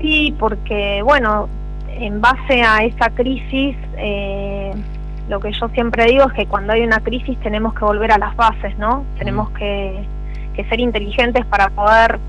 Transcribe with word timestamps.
Sí, 0.00 0.32
porque 0.38 1.02
bueno, 1.02 1.48
en 1.88 2.20
base 2.20 2.62
a 2.62 2.84
esa 2.84 3.10
crisis, 3.10 3.76
eh, 3.96 4.72
lo 5.28 5.40
que 5.40 5.50
yo 5.50 5.68
siempre 5.70 6.04
digo 6.04 6.26
es 6.28 6.32
que 6.34 6.46
cuando 6.46 6.72
hay 6.72 6.82
una 6.82 7.00
crisis 7.00 7.36
tenemos 7.40 7.74
que 7.74 7.84
volver 7.84 8.12
a 8.12 8.18
las 8.18 8.36
bases, 8.36 8.78
¿no? 8.78 9.04
Tenemos 9.18 9.50
que, 9.58 10.04
que 10.54 10.64
ser 10.68 10.78
inteligentes 10.78 11.44
para 11.46 11.70
poder 11.70 12.20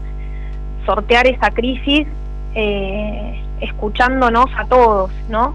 sortear 0.87 1.27
esa 1.27 1.51
crisis 1.51 2.07
eh, 2.55 3.39
escuchándonos 3.61 4.47
a 4.57 4.65
todos, 4.65 5.11
¿no? 5.29 5.53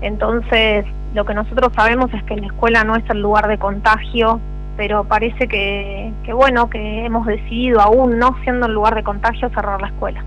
Entonces, 0.00 0.86
lo 1.14 1.24
que 1.24 1.34
nosotros 1.34 1.72
sabemos 1.74 2.14
es 2.14 2.22
que 2.22 2.36
la 2.36 2.46
escuela 2.46 2.84
no 2.84 2.94
es 2.94 3.10
el 3.10 3.20
lugar 3.20 3.48
de 3.48 3.58
contagio, 3.58 4.38
pero 4.76 5.04
parece 5.04 5.48
que, 5.48 6.12
que 6.24 6.32
bueno, 6.32 6.68
que 6.70 7.04
hemos 7.04 7.26
decidido 7.26 7.80
aún 7.80 8.18
no 8.18 8.36
siendo 8.42 8.66
el 8.66 8.72
lugar 8.72 8.94
de 8.94 9.02
contagio 9.02 9.48
cerrar 9.50 9.80
la 9.80 9.88
escuela. 9.88 10.24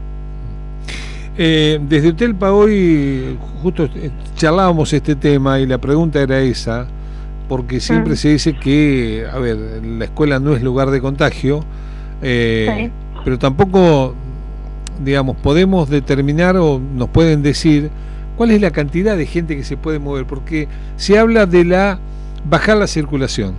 Eh, 1.37 1.79
desde 1.81 2.09
Utelpa 2.09 2.51
hoy 2.53 3.37
justo 3.61 3.89
charlábamos 4.35 4.93
este 4.93 5.15
tema 5.15 5.59
y 5.59 5.65
la 5.65 5.77
pregunta 5.77 6.21
era 6.21 6.39
esa, 6.39 6.87
porque 7.49 7.79
siempre 7.79 8.13
Mm. 8.13 8.17
se 8.17 8.29
dice 8.29 8.53
que, 8.53 9.25
a 9.31 9.37
ver, 9.39 9.57
la 9.83 10.05
escuela 10.05 10.39
no 10.39 10.55
es 10.55 10.63
lugar 10.63 10.91
de 10.91 11.01
contagio, 11.01 11.61
eh, 12.21 12.89
pero 13.23 13.37
tampoco, 13.37 14.13
digamos, 15.03 15.35
podemos 15.37 15.89
determinar 15.89 16.55
o 16.57 16.79
nos 16.79 17.09
pueden 17.09 17.41
decir 17.43 17.89
cuál 18.37 18.51
es 18.51 18.61
la 18.61 18.71
cantidad 18.71 19.17
de 19.17 19.25
gente 19.25 19.57
que 19.57 19.63
se 19.63 19.75
puede 19.75 19.99
mover, 19.99 20.25
porque 20.25 20.67
se 20.95 21.19
habla 21.19 21.45
de 21.45 21.65
la 21.65 21.99
bajar 22.49 22.77
la 22.77 22.87
circulación. 22.87 23.53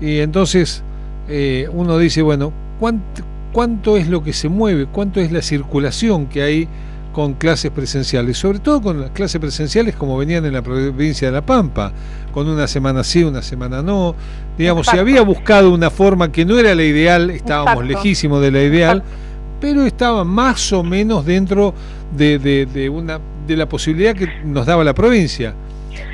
Y 0.00 0.18
entonces 0.18 0.82
eh, 1.28 1.68
uno 1.72 1.98
dice, 1.98 2.22
bueno, 2.22 2.52
¿cuánto, 2.78 3.22
¿cuánto 3.52 3.96
es 3.96 4.08
lo 4.08 4.22
que 4.22 4.32
se 4.32 4.48
mueve? 4.48 4.86
¿Cuánto 4.86 5.20
es 5.20 5.32
la 5.32 5.42
circulación 5.42 6.26
que 6.26 6.42
hay 6.42 6.68
con 7.12 7.32
clases 7.34 7.70
presenciales? 7.70 8.36
Sobre 8.36 8.58
todo 8.58 8.82
con 8.82 9.00
las 9.00 9.10
clases 9.10 9.40
presenciales 9.40 9.96
como 9.96 10.18
venían 10.18 10.44
en 10.44 10.52
la 10.52 10.62
provincia 10.62 11.28
de 11.28 11.32
La 11.32 11.44
Pampa, 11.44 11.92
con 12.32 12.46
una 12.48 12.66
semana 12.66 13.02
sí, 13.04 13.24
una 13.24 13.40
semana 13.42 13.82
no. 13.82 14.14
Digamos, 14.58 14.86
se 14.86 14.98
había 14.98 15.22
buscado 15.22 15.72
una 15.72 15.90
forma 15.90 16.30
que 16.30 16.44
no 16.44 16.58
era 16.58 16.74
la 16.74 16.82
ideal, 16.84 17.30
estábamos 17.30 17.72
Exacto. 17.84 17.92
lejísimos 17.94 18.42
de 18.42 18.50
la 18.50 18.62
ideal, 18.62 18.98
Exacto. 18.98 19.16
pero 19.60 19.86
estaba 19.86 20.24
más 20.24 20.72
o 20.72 20.82
menos 20.82 21.24
dentro 21.24 21.72
de, 22.16 22.38
de- 22.38 22.66
de 22.66 22.88
una 22.90 23.18
de 23.46 23.56
la 23.56 23.66
posibilidad 23.68 24.14
que 24.14 24.28
nos 24.44 24.66
daba 24.66 24.82
la 24.84 24.92
provincia. 24.94 25.54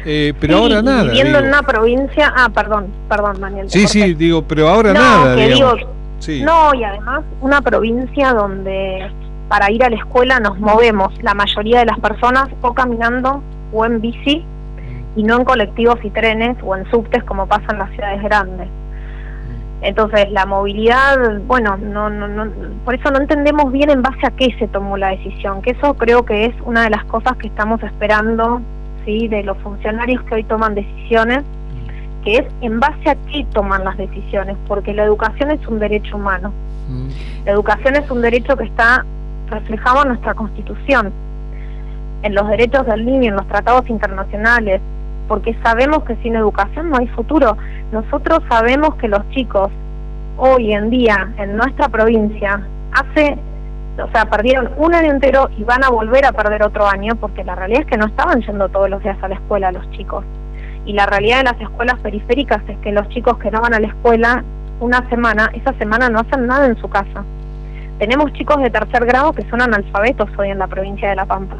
Eh, 0.04 0.32
pero 0.40 0.56
Sí, 0.56 0.62
ahora 0.62 0.82
nada. 0.82 1.04
Viviendo 1.04 1.38
digo. 1.38 1.40
en 1.40 1.48
una 1.48 1.62
provincia, 1.62 2.32
ah, 2.36 2.48
perdón, 2.48 2.86
perdón, 3.08 3.40
Daniel. 3.40 3.70
Sí, 3.70 3.82
corté. 3.82 3.92
sí, 3.92 4.14
digo, 4.14 4.42
pero 4.42 4.68
ahora 4.68 4.92
no, 4.92 5.00
nada. 5.00 5.36
que 5.36 5.48
digo, 5.48 5.76
Sí. 6.18 6.40
No, 6.42 6.72
y 6.74 6.84
además 6.84 7.22
una 7.40 7.60
provincia 7.62 8.32
donde 8.32 9.10
para 9.48 9.72
ir 9.72 9.82
a 9.82 9.90
la 9.90 9.96
escuela 9.96 10.38
nos 10.38 10.56
movemos 10.60 11.12
la 11.20 11.34
mayoría 11.34 11.80
de 11.80 11.86
las 11.86 11.98
personas 11.98 12.48
o 12.60 12.72
caminando 12.74 13.42
o 13.72 13.84
en 13.84 14.00
bici 14.00 14.44
y 15.16 15.22
no 15.24 15.36
en 15.38 15.44
colectivos 15.44 15.98
y 16.04 16.10
trenes 16.10 16.56
o 16.62 16.76
en 16.76 16.88
subtes 16.90 17.24
como 17.24 17.46
pasa 17.46 17.66
en 17.72 17.78
las 17.78 17.90
ciudades 17.90 18.22
grandes. 18.22 18.68
Entonces 19.82 20.30
la 20.30 20.46
movilidad, 20.46 21.40
bueno, 21.48 21.76
no, 21.76 22.08
no, 22.08 22.28
no, 22.28 22.46
por 22.84 22.94
eso 22.94 23.10
no 23.10 23.18
entendemos 23.18 23.72
bien 23.72 23.90
en 23.90 24.00
base 24.00 24.24
a 24.24 24.30
qué 24.30 24.54
se 24.60 24.68
tomó 24.68 24.96
la 24.96 25.08
decisión, 25.08 25.60
que 25.60 25.72
eso 25.72 25.94
creo 25.94 26.24
que 26.24 26.44
es 26.44 26.54
una 26.64 26.84
de 26.84 26.90
las 26.90 27.04
cosas 27.06 27.36
que 27.36 27.48
estamos 27.48 27.82
esperando, 27.82 28.62
sí, 29.04 29.28
de 29.28 29.42
los 29.42 29.56
funcionarios 29.58 30.22
que 30.24 30.36
hoy 30.36 30.44
toman 30.44 30.74
decisiones, 30.74 31.42
que 32.24 32.36
es 32.36 32.44
en 32.60 32.80
base 32.80 33.10
a 33.10 33.16
qué 33.30 33.44
toman 33.52 33.84
las 33.84 33.96
decisiones, 33.96 34.56
porque 34.68 34.94
la 34.94 35.04
educación 35.04 35.50
es 35.50 35.66
un 35.66 35.78
derecho 35.78 36.16
humano. 36.16 36.52
Mm. 36.88 37.08
La 37.46 37.52
educación 37.52 37.96
es 37.96 38.10
un 38.10 38.22
derecho 38.22 38.56
que 38.56 38.64
está 38.64 39.04
reflejado 39.48 40.02
en 40.02 40.08
nuestra 40.08 40.34
Constitución, 40.34 41.12
en 42.22 42.34
los 42.34 42.48
derechos 42.48 42.86
del 42.86 43.04
niño, 43.04 43.30
en 43.30 43.36
los 43.36 43.48
tratados 43.48 43.88
internacionales, 43.88 44.80
porque 45.28 45.56
sabemos 45.62 46.04
que 46.04 46.16
sin 46.16 46.36
educación 46.36 46.90
no 46.90 46.98
hay 46.98 47.06
futuro. 47.08 47.56
Nosotros 47.90 48.40
sabemos 48.48 48.94
que 48.96 49.08
los 49.08 49.28
chicos 49.30 49.70
hoy 50.36 50.72
en 50.72 50.90
día 50.90 51.32
en 51.38 51.56
nuestra 51.56 51.88
provincia 51.88 52.60
hace, 52.92 53.38
o 53.98 54.10
sea, 54.10 54.24
perdieron 54.24 54.70
un 54.76 54.94
año 54.94 55.10
entero 55.10 55.50
y 55.56 55.64
van 55.64 55.84
a 55.84 55.90
volver 55.90 56.24
a 56.24 56.32
perder 56.32 56.62
otro 56.62 56.86
año, 56.86 57.16
porque 57.16 57.44
la 57.44 57.54
realidad 57.54 57.82
es 57.82 57.86
que 57.86 57.98
no 57.98 58.06
estaban 58.06 58.40
yendo 58.40 58.68
todos 58.68 58.88
los 58.88 59.02
días 59.02 59.18
a 59.22 59.28
la 59.28 59.34
escuela 59.34 59.72
los 59.72 59.88
chicos. 59.90 60.24
Y 60.86 60.94
la 60.94 61.06
realidad 61.06 61.38
de 61.38 61.44
las 61.44 61.60
escuelas 61.60 61.98
periféricas 62.00 62.62
es 62.68 62.78
que 62.78 62.92
los 62.92 63.08
chicos 63.10 63.38
que 63.38 63.50
no 63.50 63.60
van 63.60 63.74
a 63.74 63.80
la 63.80 63.88
escuela 63.88 64.42
una 64.80 65.08
semana, 65.08 65.50
esa 65.52 65.72
semana 65.74 66.08
no 66.08 66.20
hacen 66.20 66.46
nada 66.46 66.66
en 66.66 66.76
su 66.76 66.88
casa. 66.88 67.24
Tenemos 67.98 68.32
chicos 68.32 68.60
de 68.62 68.70
tercer 68.70 69.04
grado 69.04 69.32
que 69.32 69.48
son 69.48 69.60
analfabetos 69.60 70.28
hoy 70.38 70.50
en 70.50 70.58
la 70.58 70.66
provincia 70.66 71.08
de 71.08 71.16
La 71.16 71.26
Pampa. 71.26 71.56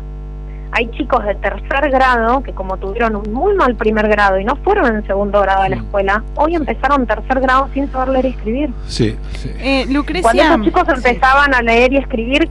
Hay 0.75 0.91
chicos 0.93 1.23
de 1.25 1.35
tercer 1.35 1.91
grado 1.91 2.43
que 2.43 2.53
como 2.53 2.77
tuvieron 2.79 3.17
un 3.17 3.33
muy 3.33 3.55
mal 3.55 3.75
primer 3.77 4.09
grado 4.09 4.39
y 4.41 4.45
no 4.45 4.57
fueron 4.57 4.87
en 4.97 5.07
segundo 5.07 5.41
grado 5.43 5.63
a 5.63 5.69
la 5.69 5.77
Mm. 5.77 5.85
escuela, 5.85 6.25
hoy 6.37 6.55
empezaron 6.55 7.07
tercer 7.07 7.41
grado 7.41 7.69
sin 7.75 7.91
saber 7.93 8.09
leer 8.09 8.25
y 8.25 8.29
escribir. 8.29 8.71
Sí, 8.87 9.17
sí. 9.33 9.51
Eh, 9.59 9.83
Cuando 9.85 9.99
Lucrecia, 9.99 10.45
esos 10.55 10.63
chicos 10.65 10.85
sí. 10.87 10.93
empezaban 10.97 11.55
a 11.55 11.63
leer 11.63 11.93
y 11.93 11.99
escribir 11.99 12.49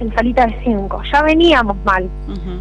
en 0.00 0.14
salita 0.14 0.44
de 0.46 0.58
cinco, 0.64 1.00
ya 1.10 1.22
veníamos 1.22 1.76
mal. 1.84 2.08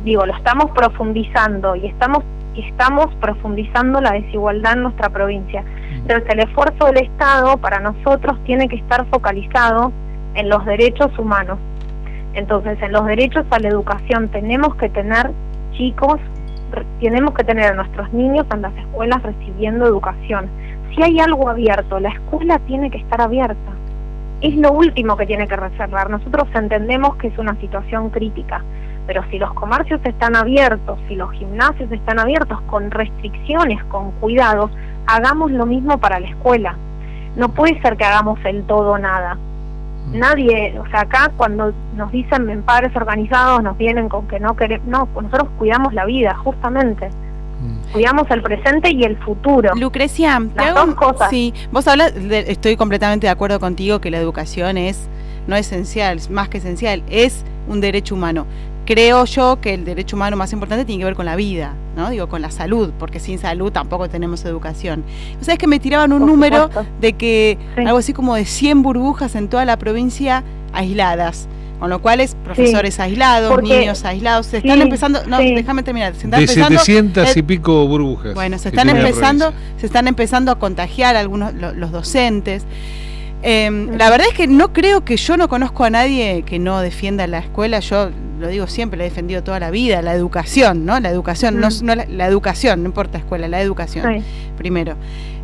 Digo, 0.03 0.25
lo 0.25 0.33
estamos 0.35 0.69
profundizando 0.71 1.75
y 1.75 1.87
estamos 1.87 2.23
y 2.55 2.61
estamos 2.69 3.13
profundizando 3.15 3.99
la 3.99 4.11
desigualdad 4.13 4.73
en 4.73 4.83
nuestra 4.83 5.09
provincia. 5.09 5.61
Entonces, 5.91 6.23
el 6.29 6.39
esfuerzo 6.39 6.85
del 6.85 6.97
Estado 7.03 7.57
para 7.57 7.81
nosotros 7.81 8.37
tiene 8.45 8.69
que 8.69 8.77
estar 8.77 9.05
focalizado 9.07 9.91
en 10.35 10.47
los 10.47 10.63
derechos 10.65 11.11
humanos. 11.19 11.57
Entonces, 12.35 12.77
en 12.81 12.91
los 12.91 13.05
derechos 13.05 13.45
a 13.49 13.59
la 13.59 13.69
educación 13.69 14.27
tenemos 14.29 14.75
que 14.75 14.89
tener 14.89 15.31
chicos, 15.71 16.19
tenemos 16.99 17.33
que 17.33 17.43
tener 17.43 17.71
a 17.71 17.75
nuestros 17.75 18.11
niños 18.13 18.45
en 18.53 18.61
las 18.61 18.75
escuelas 18.77 19.23
recibiendo 19.23 19.85
educación. 19.85 20.49
Si 20.93 21.01
hay 21.01 21.19
algo 21.19 21.49
abierto, 21.49 21.99
la 21.99 22.09
escuela 22.09 22.59
tiene 22.59 22.91
que 22.91 22.97
estar 22.97 23.21
abierta. 23.21 23.71
Es 24.41 24.55
lo 24.57 24.73
último 24.73 25.15
que 25.15 25.25
tiene 25.25 25.47
que 25.47 25.55
reservar. 25.55 26.09
Nosotros 26.09 26.47
entendemos 26.53 27.15
que 27.15 27.27
es 27.27 27.37
una 27.37 27.55
situación 27.61 28.09
crítica, 28.09 28.61
pero 29.07 29.23
si 29.29 29.39
los 29.39 29.53
comercios 29.53 30.01
están 30.03 30.35
abiertos, 30.35 30.99
si 31.07 31.15
los 31.15 31.31
gimnasios 31.31 31.89
están 31.91 32.19
abiertos 32.19 32.59
con 32.61 32.91
restricciones, 32.91 33.81
con 33.85 34.11
cuidados, 34.19 34.71
hagamos 35.07 35.51
lo 35.51 35.65
mismo 35.65 35.99
para 35.99 36.19
la 36.19 36.27
escuela. 36.27 36.75
No 37.37 37.49
puede 37.49 37.81
ser 37.81 37.95
que 37.95 38.03
hagamos 38.03 38.39
el 38.43 38.63
todo 38.63 38.97
nada. 38.97 39.37
Nadie, 40.11 40.77
o 40.79 40.87
sea, 40.89 41.01
acá 41.01 41.31
cuando 41.35 41.73
nos 41.95 42.11
dicen 42.11 42.49
en 42.49 42.61
padres 42.63 42.95
organizados, 42.95 43.61
nos 43.63 43.77
vienen 43.77 44.07
con 44.09 44.27
que 44.27 44.39
no 44.39 44.55
queremos, 44.55 44.87
no, 44.87 45.07
nosotros 45.21 45.49
cuidamos 45.57 45.93
la 45.93 46.05
vida, 46.05 46.35
justamente. 46.43 47.09
Mm. 47.61 47.91
Cuidamos 47.93 48.29
el 48.29 48.41
presente 48.41 48.91
y 48.91 49.03
el 49.03 49.17
futuro. 49.17 49.73
Lucrecia, 49.75 50.39
te 50.53 50.61
Las 50.63 50.75
hago- 50.75 50.85
dos 50.87 50.95
cosas. 50.95 51.29
Sí, 51.29 51.53
vos 51.71 51.87
hablas, 51.87 52.13
de- 52.13 52.51
estoy 52.51 52.75
completamente 52.75 53.27
de 53.27 53.31
acuerdo 53.31 53.59
contigo 53.59 53.99
que 53.99 54.11
la 54.11 54.17
educación 54.17 54.77
es 54.77 55.07
no 55.47 55.55
esencial, 55.55 56.17
es 56.17 56.29
más 56.29 56.49
que 56.49 56.57
esencial, 56.57 57.03
es 57.09 57.43
un 57.67 57.81
derecho 57.81 58.15
humano. 58.15 58.45
Creo 58.85 59.25
yo 59.25 59.59
que 59.59 59.73
el 59.73 59.85
derecho 59.85 60.15
humano 60.15 60.37
más 60.37 60.53
importante 60.53 60.85
tiene 60.85 60.99
que 60.99 61.05
ver 61.05 61.15
con 61.15 61.25
la 61.25 61.35
vida, 61.35 61.73
¿no? 61.95 62.09
Digo, 62.09 62.29
con 62.29 62.41
la 62.41 62.51
salud, 62.51 62.91
porque 62.97 63.19
sin 63.19 63.39
salud 63.39 63.71
tampoco 63.71 64.07
tenemos 64.09 64.45
educación. 64.45 65.03
¿Sabes 65.41 65.57
que 65.57 65.67
me 65.67 65.79
tiraban 65.79 66.13
un 66.13 66.25
número 66.25 66.69
de 67.01 67.13
que 67.13 67.57
algo 67.77 67.97
así 67.97 68.13
como 68.13 68.35
de 68.35 68.45
100 68.45 68.83
burbujas 68.83 69.35
en 69.35 69.49
toda 69.49 69.65
la 69.65 69.77
provincia 69.77 70.43
aisladas? 70.73 71.47
Con 71.79 71.89
lo 71.89 72.01
cual 72.01 72.21
es 72.21 72.35
profesores 72.35 73.01
aislados, 73.01 73.61
niños 73.61 74.05
aislados, 74.05 74.45
se 74.45 74.57
están 74.57 74.81
empezando, 74.81 75.25
no, 75.27 75.39
déjame 75.39 75.83
terminar, 75.83 76.15
se 76.15 76.25
están 76.25 76.39
de 76.39 76.47
700 76.47 77.35
y 77.35 77.41
pico 77.43 77.85
burbujas. 77.85 78.33
Bueno, 78.33 78.57
se 78.57 78.69
están 78.69 78.89
empezando, 78.89 79.53
se 79.77 79.85
están 79.85 80.07
empezando 80.07 80.51
a 80.51 80.55
contagiar 80.57 81.17
algunos 81.17 81.53
los 81.53 81.91
docentes. 81.91 82.65
Em, 83.47 83.95
la 83.95 84.09
verdad 84.09 84.25
es 84.27 84.35
que 84.35 84.47
no 84.47 84.73
creo 84.73 85.05
que 85.05 85.17
yo 85.17 85.37
no 85.37 85.47
conozco 85.47 85.83
a 85.83 85.91
nadie 85.91 86.41
que 86.47 86.57
no 86.57 86.79
defienda 86.79 87.27
la 87.27 87.37
escuela. 87.37 87.79
Yo 87.79 88.09
lo 88.39 88.47
digo 88.47 88.65
siempre, 88.65 88.97
la 88.97 89.05
he 89.05 89.09
defendido 89.09 89.43
toda 89.43 89.59
la 89.59 89.69
vida, 89.69 90.01
la 90.01 90.15
educación, 90.15 90.83
¿no? 90.83 90.99
La 90.99 91.11
educación, 91.11 91.59
no, 91.59 91.67
mm. 91.67 92.07
la, 92.09 92.25
educación, 92.25 92.81
no 92.81 92.89
importa 92.89 93.19
escuela, 93.19 93.47
la 93.47 93.61
educación, 93.61 94.23
primero. 94.57 94.95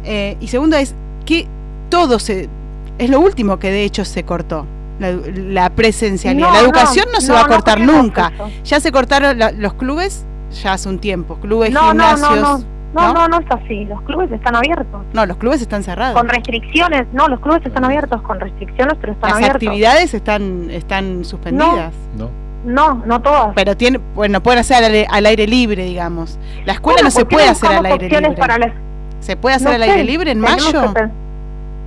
Eh, 0.04 0.36
y 0.40 0.48
segundo 0.48 0.78
es 0.78 0.96
que 1.28 1.46
todo 1.90 2.18
se, 2.18 2.50
es 2.98 3.10
lo 3.12 3.20
último 3.20 3.60
que 3.60 3.70
de 3.70 3.84
hecho 3.84 4.04
se 4.04 4.24
cortó. 4.24 4.66
La, 5.00 5.70
presencialidad. 5.70 6.54
la 6.54 6.60
educación 6.60 7.06
no, 7.14 7.22
se 7.22 7.32
va 7.32 7.42
a 7.42 7.48
cortar 7.48 7.80
nunca. 7.80 8.32
Ya 8.64 8.80
se 8.80 8.92
cortaron 8.92 9.38
los 9.60 9.74
clubes 9.76 10.26
ya 10.64 10.74
hace 10.74 10.90
un 10.90 11.00
tiempo, 11.00 11.36
clubes, 11.36 11.70
gimnasios. 11.70 12.66
No, 12.94 13.14
no, 13.14 13.28
no, 13.28 13.40
es 13.40 13.46
así. 13.50 13.86
Los 13.86 14.02
clubes 14.02 14.32
están 14.32 14.56
abiertos. 14.56 15.02
No, 15.14 15.26
los 15.26 15.38
clubes 15.38 15.62
están 15.62 15.84
cerrados. 15.84 16.18
Con 16.18 16.28
restricciones. 16.28 17.08
No, 17.14 17.28
los 17.28 17.40
clubes 17.40 17.66
están 17.66 17.86
abiertos 17.86 18.22
con 18.22 18.40
restricciones, 18.40 18.96
pero 19.00 19.14
están 19.14 19.32
abiertos. 19.32 19.62
Las 19.62 19.70
actividades 19.70 20.14
están 20.14 20.70
están 20.70 21.24
suspendidas. 21.26 21.94
No. 22.18 22.30
No, 22.66 23.02
no 23.06 23.22
todas. 23.22 23.54
Pero 23.56 23.76
tiene, 23.76 24.00
bueno, 24.14 24.42
pueden 24.44 24.60
hacer 24.60 25.08
al, 25.10 25.26
aire 25.26 25.48
libre, 25.48 25.84
digamos. 25.84 26.38
La 26.66 26.74
escuela 26.74 27.02
no 27.02 27.10
se 27.10 27.26
puede 27.26 27.48
hacer 27.48 27.72
al 27.72 27.86
aire 27.86 28.08
libre. 28.08 28.74
¿Se 29.20 29.36
puede 29.36 29.56
hacer 29.56 29.74
al 29.74 29.82
aire 29.82 30.04
libre 30.04 30.32
en 30.32 30.40
mayo? 30.40 30.94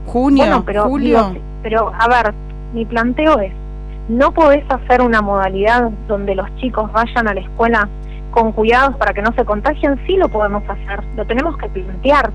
Junio, 0.07 0.63
pero, 0.67 0.85
julio. 0.85 1.35
pero, 1.63 1.93
a 1.99 2.09
ver, 2.09 2.35
mi 2.73 2.85
planteo 2.85 3.39
es, 3.39 3.53
no 4.09 4.33
podés 4.33 4.65
hacer 4.69 5.01
una 5.01 5.23
modalidad 5.23 5.91
donde 6.09 6.35
los 6.35 6.55
chicos 6.57 6.93
vayan 6.93 7.27
a 7.27 7.35
la 7.35 7.41
escuela 7.41 7.89
con 8.35 8.51
cuidados 8.51 8.97
para 8.97 9.15
que 9.15 9.23
no 9.23 9.33
se 9.35 9.45
contagien, 9.45 9.97
sí 10.09 10.17
lo 10.17 10.29
podemos 10.29 10.65
hacer, 10.69 11.05
lo 11.17 11.25
tenemos 11.25 11.57
que 11.57 11.69
plantear, 11.69 12.33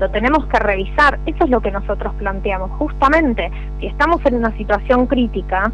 lo 0.00 0.10
tenemos 0.10 0.46
que 0.46 0.58
revisar, 0.58 1.18
eso 1.26 1.44
es 1.44 1.50
lo 1.50 1.60
que 1.60 1.70
nosotros 1.70 2.14
planteamos. 2.14 2.70
Justamente, 2.78 3.50
si 3.78 3.88
estamos 3.88 4.24
en 4.24 4.36
una 4.36 4.56
situación 4.56 5.06
crítica 5.06 5.70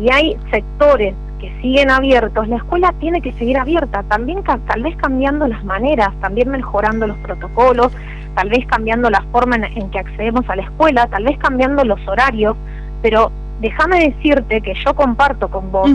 y 0.00 0.08
hay 0.12 0.36
sectores 0.52 1.16
que 1.40 1.52
siguen 1.60 1.90
abiertos, 1.90 2.46
la 2.46 2.56
escuela 2.56 2.94
tiene 3.00 3.20
que 3.20 3.32
seguir 3.32 3.58
abierta, 3.58 4.04
también 4.04 4.44
tal 4.44 4.82
vez 4.84 4.96
cambiando 4.96 5.48
las 5.48 5.64
maneras, 5.64 6.10
también 6.20 6.48
mejorando 6.48 7.08
los 7.08 7.16
protocolos, 7.18 7.92
tal 8.36 8.48
vez 8.48 8.64
cambiando 8.66 9.10
la 9.10 9.22
forma 9.32 9.56
en, 9.56 9.90
que 9.90 9.98
accedemos 9.98 10.48
a 10.48 10.54
la 10.54 10.62
escuela, 10.62 11.08
tal 11.08 11.24
vez 11.24 11.36
cambiando 11.38 11.84
los 11.84 11.98
horarios, 12.06 12.56
pero 13.02 13.32
déjame 13.60 14.10
decirte 14.10 14.60
que 14.60 14.74
yo 14.74 14.94
comparto 14.94 15.48
con 15.48 15.72
vos 15.72 15.90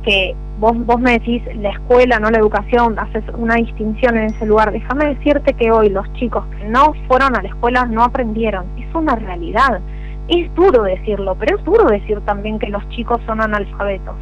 que 0.00 0.34
vos, 0.58 0.74
vos 0.86 1.00
me 1.00 1.12
decís 1.12 1.42
la 1.56 1.70
escuela, 1.70 2.18
no 2.18 2.30
la 2.30 2.38
educación, 2.38 2.98
haces 2.98 3.24
una 3.36 3.56
distinción 3.56 4.16
en 4.16 4.24
ese 4.24 4.46
lugar. 4.46 4.72
Déjame 4.72 5.14
decirte 5.14 5.54
que 5.54 5.70
hoy 5.70 5.88
los 5.88 6.10
chicos 6.14 6.44
que 6.58 6.64
no 6.68 6.92
fueron 7.08 7.36
a 7.36 7.42
la 7.42 7.48
escuela 7.48 7.86
no 7.86 8.04
aprendieron. 8.04 8.66
Es 8.78 8.94
una 8.94 9.16
realidad. 9.16 9.80
Es 10.28 10.54
duro 10.54 10.82
decirlo, 10.84 11.34
pero 11.38 11.58
es 11.58 11.64
duro 11.64 11.86
decir 11.86 12.20
también 12.20 12.58
que 12.58 12.68
los 12.68 12.86
chicos 12.90 13.20
son 13.26 13.40
analfabetos. 13.40 14.14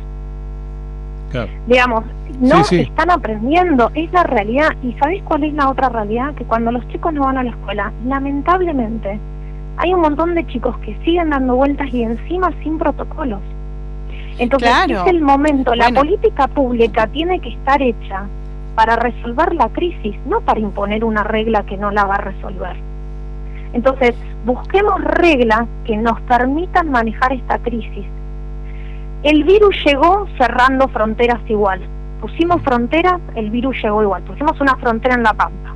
Digamos, 1.66 2.04
no 2.40 2.62
están 2.62 3.10
aprendiendo, 3.10 3.90
es 3.94 4.10
la 4.12 4.22
realidad. 4.22 4.70
¿Y 4.82 4.92
sabéis 4.94 5.22
cuál 5.24 5.44
es 5.44 5.52
la 5.52 5.68
otra 5.68 5.88
realidad? 5.90 6.34
Que 6.34 6.44
cuando 6.44 6.72
los 6.72 6.86
chicos 6.88 7.12
no 7.12 7.22
van 7.22 7.36
a 7.36 7.42
la 7.42 7.50
escuela, 7.50 7.92
lamentablemente, 8.06 9.20
hay 9.76 9.92
un 9.92 10.00
montón 10.00 10.34
de 10.34 10.46
chicos 10.46 10.76
que 10.78 10.96
siguen 11.04 11.30
dando 11.30 11.56
vueltas 11.56 11.92
y 11.92 12.02
encima 12.02 12.50
sin 12.62 12.78
protocolos. 12.78 13.40
Entonces 14.38 14.70
es 14.88 15.06
el 15.06 15.20
momento, 15.20 15.74
la 15.74 15.90
política 15.90 16.46
pública 16.48 17.06
tiene 17.08 17.40
que 17.40 17.50
estar 17.50 17.82
hecha 17.82 18.26
para 18.74 18.96
resolver 18.96 19.54
la 19.54 19.68
crisis, 19.70 20.16
no 20.26 20.40
para 20.40 20.60
imponer 20.60 21.04
una 21.04 21.24
regla 21.24 21.64
que 21.64 21.76
no 21.76 21.90
la 21.90 22.04
va 22.04 22.14
a 22.14 22.18
resolver. 22.18 22.76
Entonces, 23.72 24.14
busquemos 24.44 25.02
reglas 25.02 25.66
que 25.84 25.96
nos 25.96 26.20
permitan 26.22 26.90
manejar 26.90 27.32
esta 27.32 27.58
crisis. 27.58 28.06
El 29.24 29.44
virus 29.44 29.76
llegó 29.84 30.28
cerrando 30.38 30.88
fronteras 30.88 31.40
igual. 31.48 31.80
Pusimos 32.20 32.62
fronteras, 32.62 33.20
el 33.34 33.50
virus 33.50 33.76
llegó 33.82 34.02
igual. 34.02 34.22
Pusimos 34.22 34.60
una 34.60 34.76
frontera 34.76 35.16
en 35.16 35.24
La 35.24 35.34
Pampa. 35.34 35.74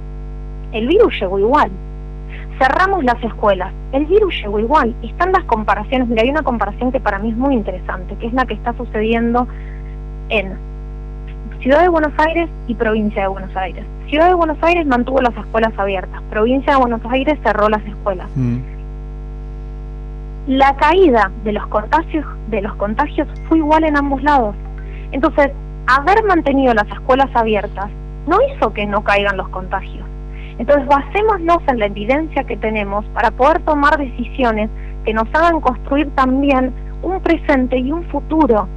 El 0.72 0.86
virus 0.86 1.12
llegó 1.20 1.38
igual 1.38 1.70
cerramos 2.58 3.04
las 3.04 3.22
escuelas. 3.22 3.72
El 3.92 4.06
virus 4.06 4.34
llegó 4.42 4.58
igual. 4.58 4.94
Están 5.02 5.32
las 5.32 5.44
comparaciones. 5.44 6.08
Mira, 6.08 6.22
hay 6.22 6.30
una 6.30 6.42
comparación 6.42 6.92
que 6.92 7.00
para 7.00 7.18
mí 7.18 7.30
es 7.30 7.36
muy 7.36 7.54
interesante, 7.54 8.16
que 8.16 8.26
es 8.26 8.32
la 8.32 8.46
que 8.46 8.54
está 8.54 8.72
sucediendo 8.74 9.46
en 10.28 10.56
Ciudad 11.60 11.82
de 11.82 11.88
Buenos 11.88 12.12
Aires 12.18 12.48
y 12.66 12.74
Provincia 12.74 13.22
de 13.22 13.28
Buenos 13.28 13.54
Aires. 13.56 13.84
Ciudad 14.08 14.28
de 14.28 14.34
Buenos 14.34 14.58
Aires 14.62 14.86
mantuvo 14.86 15.20
las 15.20 15.36
escuelas 15.36 15.72
abiertas. 15.78 16.20
Provincia 16.30 16.74
de 16.74 16.80
Buenos 16.80 17.00
Aires 17.08 17.38
cerró 17.42 17.68
las 17.68 17.84
escuelas. 17.86 18.28
Mm. 18.34 18.58
La 20.48 20.74
caída 20.76 21.30
de 21.44 21.52
los 21.52 21.66
contagios 21.68 22.26
de 22.48 22.62
los 22.62 22.74
contagios 22.74 23.28
fue 23.48 23.58
igual 23.58 23.84
en 23.84 23.96
ambos 23.96 24.22
lados. 24.22 24.56
Entonces, 25.12 25.52
haber 25.86 26.24
mantenido 26.24 26.74
las 26.74 26.88
escuelas 26.88 27.30
abiertas 27.34 27.90
no 28.26 28.38
hizo 28.42 28.72
que 28.72 28.86
no 28.86 29.04
caigan 29.04 29.36
los 29.36 29.48
contagios 29.50 30.04
entonces, 30.58 30.86
basémonos 30.86 31.58
en 31.68 31.78
la 31.78 31.86
evidencia 31.86 32.44
que 32.44 32.56
tenemos 32.56 33.04
para 33.14 33.30
poder 33.30 33.60
tomar 33.64 33.98
decisiones 33.98 34.70
que 35.04 35.12
nos 35.12 35.26
hagan 35.34 35.60
construir 35.60 36.10
también 36.14 36.72
un 37.02 37.20
presente 37.20 37.78
y 37.78 37.90
un 37.90 38.04
futuro. 38.04 38.68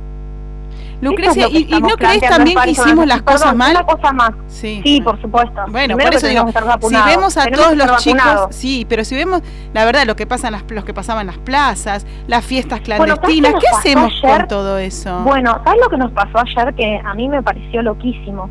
Lucrecia, 1.01 1.47
¿y, 1.49 1.65
no 1.81 1.89
crees 1.89 2.21
también 2.21 2.57
que 2.63 2.71
hicimos 2.71 3.05
las 3.05 3.21
cosas 3.21 3.55
mal? 3.55 3.71
Una 3.71 3.83
cosa 3.83 4.13
más. 4.13 4.31
Sí, 4.47 5.01
por 5.03 5.21
supuesto. 5.21 5.61
Bueno, 5.69 5.97
por 5.97 6.13
eso 6.13 6.27
digo, 6.27 6.45
si 6.81 6.95
vemos 6.95 7.37
a 7.37 7.45
todos 7.47 7.75
los 7.75 7.97
chicos, 7.97 8.47
sí, 8.49 8.85
pero 8.87 9.03
si 9.03 9.15
vemos, 9.15 9.41
la 9.73 9.85
verdad, 9.85 10.05
lo 10.05 10.15
que 10.15 10.25
pasa 10.25 10.47
en 10.47 10.53
las, 10.53 10.63
los 10.69 10.85
que 10.85 10.93
pasaban 10.93 11.21
en 11.21 11.27
las 11.27 11.37
plazas, 11.37 12.05
las 12.27 12.43
fiestas 12.43 12.81
clandestinas, 12.81 13.53
¿qué 13.53 13.67
hacemos 13.75 14.13
con 14.21 14.47
todo 14.47 14.77
eso? 14.77 15.21
Bueno, 15.23 15.59
¿sabes 15.63 15.81
lo 15.81 15.89
que 15.89 15.97
nos 15.97 16.11
pasó 16.11 16.39
ayer 16.39 16.73
que 16.75 17.01
a 17.03 17.13
mí 17.13 17.27
me 17.27 17.43
pareció 17.43 17.81
loquísimo? 17.81 18.49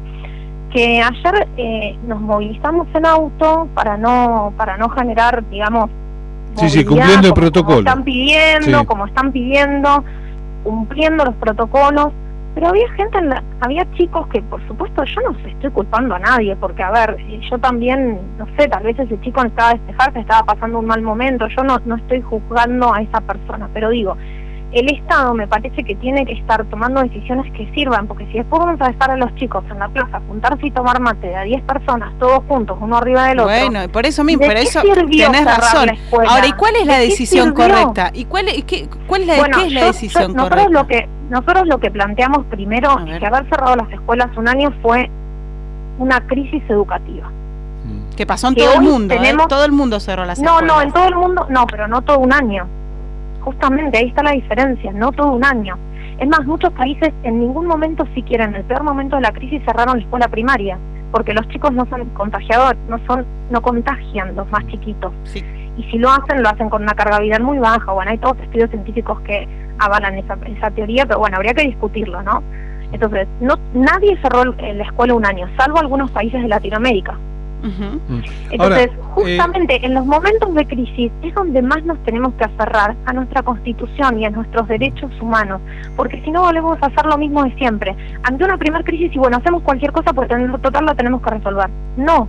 Que 0.75 1.01
ayer 1.01 1.49
eh, 1.57 1.97
nos 2.07 2.21
movilizamos 2.21 2.89
en 2.95 3.07
auto 3.07 3.69
para 3.75 3.97
no 3.97 4.53
para 4.57 4.77
no 4.77 4.91
generar 4.91 5.49
digamos 5.49 5.89
sí 6.57 6.69
sí 6.69 6.85
cumpliendo 6.85 7.29
el 7.29 7.35
protocolo 7.35 7.77
como 7.77 7.89
están 7.89 8.05
pidiendo 8.05 8.85
como 8.85 9.07
están 9.07 9.33
pidiendo 9.33 10.05
cumpliendo 10.65 11.25
los 11.25 11.35
protocolos. 11.37 12.09
Pero 12.55 12.69
había 12.69 12.89
gente 12.93 13.19
en 13.19 13.31
la, 13.31 13.43
había 13.61 13.85
chicos 13.95 14.29
que 14.29 14.41
por 14.43 14.65
supuesto 14.69 15.03
yo 15.05 15.21
no 15.23 15.37
estoy 15.49 15.71
culpando 15.73 16.15
a 16.15 16.21
nadie 16.21 16.55
porque 16.55 16.85
a 16.85 16.91
ver 16.93 17.17
yo 17.51 17.59
también 17.59 18.21
no 18.39 18.47
sé 18.57 18.69
tal 18.69 18.85
vez 18.85 18.97
ese 18.97 19.21
chico 19.23 19.45
estaba 19.45 19.71
a 19.71 19.75
despejar 19.75 20.13
que 20.13 20.21
estaba 20.21 20.45
pasando 20.45 20.79
un 20.79 20.87
mal 20.87 21.03
momento 21.03 21.49
yo 21.49 21.65
no 21.65 21.81
no 21.85 21.97
estoy 21.97 22.23
juzgando 22.23 22.95
a 22.95 23.03
esa 23.03 23.21
persona 23.23 23.69
pero 23.75 23.91
digo 23.91 24.17
el 24.75 24.91
Estado 24.91 25.35
me 25.35 25.47
parece 25.47 25.85
que 25.85 25.95
tiene 25.95 26.27
que 26.27 26.33
estar 26.33 26.65
tomando 26.65 27.01
decisiones 27.01 27.51
que 27.53 27.71
sirvan, 27.75 28.09
porque 28.09 28.27
si 28.27 28.39
después 28.39 28.61
vamos 28.61 28.81
a 28.81 28.89
dejar 28.89 29.13
a 29.13 29.17
los 29.17 29.33
chicos 29.37 29.65
en 29.71 29.79
la 29.79 29.89
plaza 29.89 30.21
juntarse 30.27 30.67
y 30.67 30.71
tomar 30.73 31.01
mate 31.01 31.29
de 31.29 31.37
a 31.37 31.43
10 31.43 31.63
personas, 31.63 32.13
todos 32.19 32.43
juntos, 32.49 32.77
uno 32.81 32.97
arriba 32.97 33.29
del 33.29 33.39
otro. 33.39 33.55
Bueno, 33.55 33.89
por 33.93 34.05
eso 34.05 34.25
mismo, 34.25 34.45
pero 34.45 34.59
eso 34.59 34.83
tenés 34.83 35.45
razón. 35.45 35.91
Ahora, 36.29 36.47
¿y 36.47 36.53
cuál 36.53 36.75
es 36.75 36.87
la 36.87 36.99
decisión 36.99 37.55
correcta? 37.55 38.11
¿Y 38.13 38.25
cuál 38.25 38.49
es, 38.49 38.65
qué, 38.65 38.89
cuál 39.07 39.23
es 39.23 39.29
la, 39.29 39.49
¿qué 39.49 39.67
es 39.67 39.73
la 39.73 39.85
decisión 39.85 40.35
nosotros 40.35 40.67
Lo 40.71 40.87
que, 40.89 41.09
nosotros 41.31 41.67
lo 41.69 41.79
que 41.79 41.93
planteamos 41.93 42.45
primero, 42.47 42.99
es 43.07 43.21
que 43.21 43.27
haber 43.27 43.49
cerrado 43.49 43.77
las 43.77 43.91
escuelas 43.93 44.37
un 44.37 44.49
año 44.49 44.73
fue 44.83 45.09
una 45.99 46.21
crisis 46.27 46.63
educativa. 46.69 47.31
Que 48.17 48.27
pasó 48.27 48.49
en 48.49 48.55
todo 48.57 48.75
el 48.75 48.83
mundo, 48.83 49.15
¿eh? 49.15 49.37
todo 49.49 49.65
el 49.65 49.73
mundo 49.73 50.01
cerró 50.01 50.25
las 50.25 50.39
escuelas. 50.39 50.63
No, 50.63 50.75
no, 50.75 50.83
en 50.83 50.93
todo 50.93 51.07
el 51.07 51.15
mundo, 51.15 51.47
no, 51.49 51.67
pero 51.67 51.87
no 51.87 52.03
todo 52.03 52.19
un 52.19 52.33
año 52.33 52.67
Justamente 53.45 53.99
ahí 53.99 54.09
está 54.09 54.23
la 54.23 54.33
diferencia, 54.33 54.91
no 54.93 55.13
todo 55.13 55.33
un 55.33 55.45
año. 55.45 55.77
Es 56.19 56.29
más, 56.29 56.45
muchos 56.47 56.73
países 56.73 57.13
en 57.25 57.41
ningún 57.41 57.67
momento 57.67 58.07
siquiera 58.15 58.45
en 58.45 58.55
el 58.55 58.65
peor 58.65 58.83
momento 58.83 59.17
de 59.17 59.23
la 59.23 59.33
crisis 59.33 59.63
cerraron 59.65 59.99
la 59.99 60.03
escuela 60.03 60.29
primaria, 60.29 60.79
porque 61.13 61.35
los 61.35 61.47
chicos 61.49 61.73
no 61.73 61.85
son 61.87 62.09
contagiadores, 62.11 62.79
no 62.89 62.99
son 63.07 63.27
no 63.51 63.61
contagian 63.61 64.35
los 64.35 64.51
más 64.51 64.67
chiquitos. 64.69 65.13
Y 65.77 65.83
si 65.91 65.99
lo 65.99 66.09
hacen, 66.11 66.43
lo 66.43 66.49
hacen 66.49 66.71
con 66.71 66.83
una 66.83 66.95
carga 66.95 67.19
viral 67.19 67.43
muy 67.43 67.59
baja. 67.59 67.93
Bueno, 67.93 68.11
hay 68.11 68.19
todos 68.19 68.39
estudios 68.39 68.71
científicos 68.71 69.21
que 69.23 69.47
avalan 69.79 70.19
esa, 70.19 70.39
esa 70.47 70.71
teoría, 70.71 71.05
pero 71.05 71.19
bueno, 71.19 71.37
habría 71.37 71.53
que 71.53 71.65
discutirlo, 71.65 72.23
¿no? 72.23 72.43
Entonces, 72.93 73.27
no 73.41 73.57
nadie 73.75 74.17
cerró 74.23 74.45
la 74.45 74.85
escuela 74.85 75.15
un 75.15 75.27
año, 75.27 75.49
salvo 75.59 75.79
algunos 75.79 76.11
países 76.13 76.41
de 76.41 76.49
Latinoamérica. 76.49 77.19
Mm. 77.65 78.21
Entonces, 78.51 78.87
eh, 78.89 78.99
justamente 79.15 79.85
en 79.85 79.95
los 79.95 80.05
momentos 80.05 80.55
de 80.55 80.67
crisis 80.67 81.11
es 81.23 81.35
donde 81.35 81.63
más 81.63 81.83
nos 81.85 81.99
tenemos 82.05 82.35
que 82.35 82.45
aferrar 82.45 82.95
a 83.07 83.13
nuestra 83.15 83.43
constitución 83.43 84.19
y 84.19 84.27
a 84.27 84.31
nuestros 84.31 84.69
derechos 84.69 85.11
humanos, 85.21 85.63
porque 85.97 86.21
si 86.23 86.31
no 86.31 86.43
volvemos 86.43 86.77
a 86.83 86.87
hacer 86.87 87.07
lo 87.07 87.17
mismo 87.17 87.43
de 87.43 87.55
siempre. 87.55 87.97
Ante 88.23 88.45
una 88.45 88.59
primera 88.59 88.85
crisis 88.85 89.11
y 89.15 89.19
bueno, 89.19 89.39
hacemos 89.39 89.63
cualquier 89.63 89.93
cosa 89.93 90.13
porque 90.13 90.35
en 90.35 90.53
total 90.61 90.85
la 90.85 90.95
tenemos 90.95 91.23
que 91.23 91.31
resolver. 91.31 91.71
No, 91.97 92.29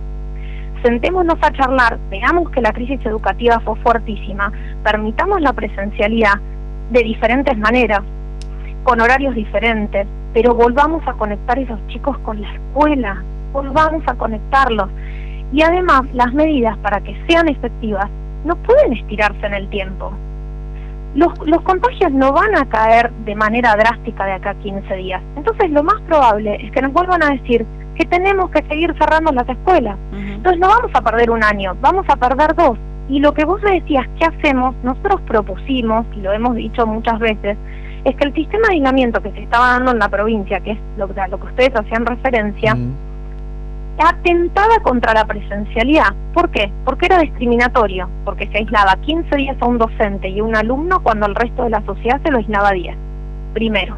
sentémonos 0.82 1.36
a 1.42 1.52
charlar, 1.52 1.98
veamos 2.10 2.50
que 2.50 2.62
la 2.62 2.72
crisis 2.72 3.04
educativa 3.04 3.60
fue 3.60 3.76
fuertísima, 3.76 4.50
permitamos 4.82 5.40
la 5.42 5.52
presencialidad 5.52 6.40
de 6.90 7.02
diferentes 7.02 7.58
maneras, 7.58 8.00
con 8.84 9.00
horarios 9.00 9.34
diferentes, 9.34 10.06
pero 10.32 10.54
volvamos 10.54 11.06
a 11.06 11.12
conectar 11.14 11.58
a 11.58 11.60
esos 11.60 11.86
chicos 11.88 12.16
con 12.18 12.40
la 12.40 12.52
escuela, 12.52 13.22
volvamos 13.52 14.02
a 14.06 14.14
conectarlos. 14.14 14.88
Y 15.52 15.62
además, 15.62 16.02
las 16.12 16.32
medidas 16.32 16.76
para 16.78 17.00
que 17.00 17.16
sean 17.28 17.48
efectivas 17.48 18.08
no 18.44 18.56
pueden 18.56 18.92
estirarse 18.92 19.46
en 19.46 19.54
el 19.54 19.68
tiempo. 19.68 20.12
Los, 21.14 21.32
los 21.46 21.62
contagios 21.62 22.12
no 22.12 22.32
van 22.32 22.54
a 22.56 22.66
caer 22.68 23.10
de 23.24 23.34
manera 23.34 23.74
drástica 23.74 24.26
de 24.26 24.32
acá 24.32 24.50
a 24.50 24.54
15 24.54 24.94
días. 24.96 25.22
Entonces, 25.36 25.70
lo 25.70 25.82
más 25.82 26.00
probable 26.02 26.56
es 26.62 26.70
que 26.72 26.82
nos 26.82 26.92
vuelvan 26.92 27.22
a 27.22 27.30
decir 27.30 27.64
que 27.96 28.04
tenemos 28.04 28.50
que 28.50 28.62
seguir 28.64 28.94
cerrando 28.98 29.32
las 29.32 29.48
escuelas. 29.48 29.96
Entonces, 30.12 30.60
no 30.60 30.68
vamos 30.68 30.90
a 30.92 31.00
perder 31.00 31.30
un 31.30 31.42
año, 31.42 31.74
vamos 31.80 32.04
a 32.08 32.16
perder 32.16 32.54
dos. 32.54 32.78
Y 33.08 33.20
lo 33.20 33.32
que 33.32 33.44
vos 33.44 33.62
me 33.62 33.80
decías, 33.80 34.06
¿qué 34.18 34.26
hacemos? 34.26 34.74
Nosotros 34.82 35.20
propusimos, 35.22 36.06
y 36.14 36.20
lo 36.20 36.32
hemos 36.32 36.54
dicho 36.56 36.86
muchas 36.86 37.18
veces, 37.18 37.56
es 38.04 38.14
que 38.16 38.24
el 38.24 38.34
sistema 38.34 38.68
de 38.68 38.74
aislamiento 38.74 39.22
que 39.22 39.32
se 39.32 39.42
estaba 39.42 39.72
dando 39.72 39.92
en 39.92 39.98
la 39.98 40.08
provincia, 40.08 40.60
que 40.60 40.72
es 40.72 40.78
lo, 40.96 41.06
lo 41.06 41.40
que 41.40 41.46
ustedes 41.46 41.74
hacían 41.74 42.04
referencia, 42.04 42.76
atentaba 43.98 44.78
contra 44.82 45.14
la 45.14 45.24
presencialidad. 45.24 46.12
¿Por 46.34 46.50
qué? 46.50 46.70
Porque 46.84 47.06
era 47.06 47.18
discriminatorio, 47.18 48.08
porque 48.24 48.46
se 48.48 48.58
aislaba 48.58 48.96
15 48.96 49.36
días 49.36 49.56
a 49.60 49.66
un 49.66 49.78
docente 49.78 50.28
y 50.28 50.40
un 50.40 50.56
alumno 50.56 51.02
cuando 51.02 51.26
el 51.26 51.34
resto 51.34 51.64
de 51.64 51.70
la 51.70 51.82
sociedad 51.82 52.20
se 52.22 52.30
lo 52.30 52.38
aislaba 52.38 52.72
10. 52.72 52.96
Primero. 53.54 53.96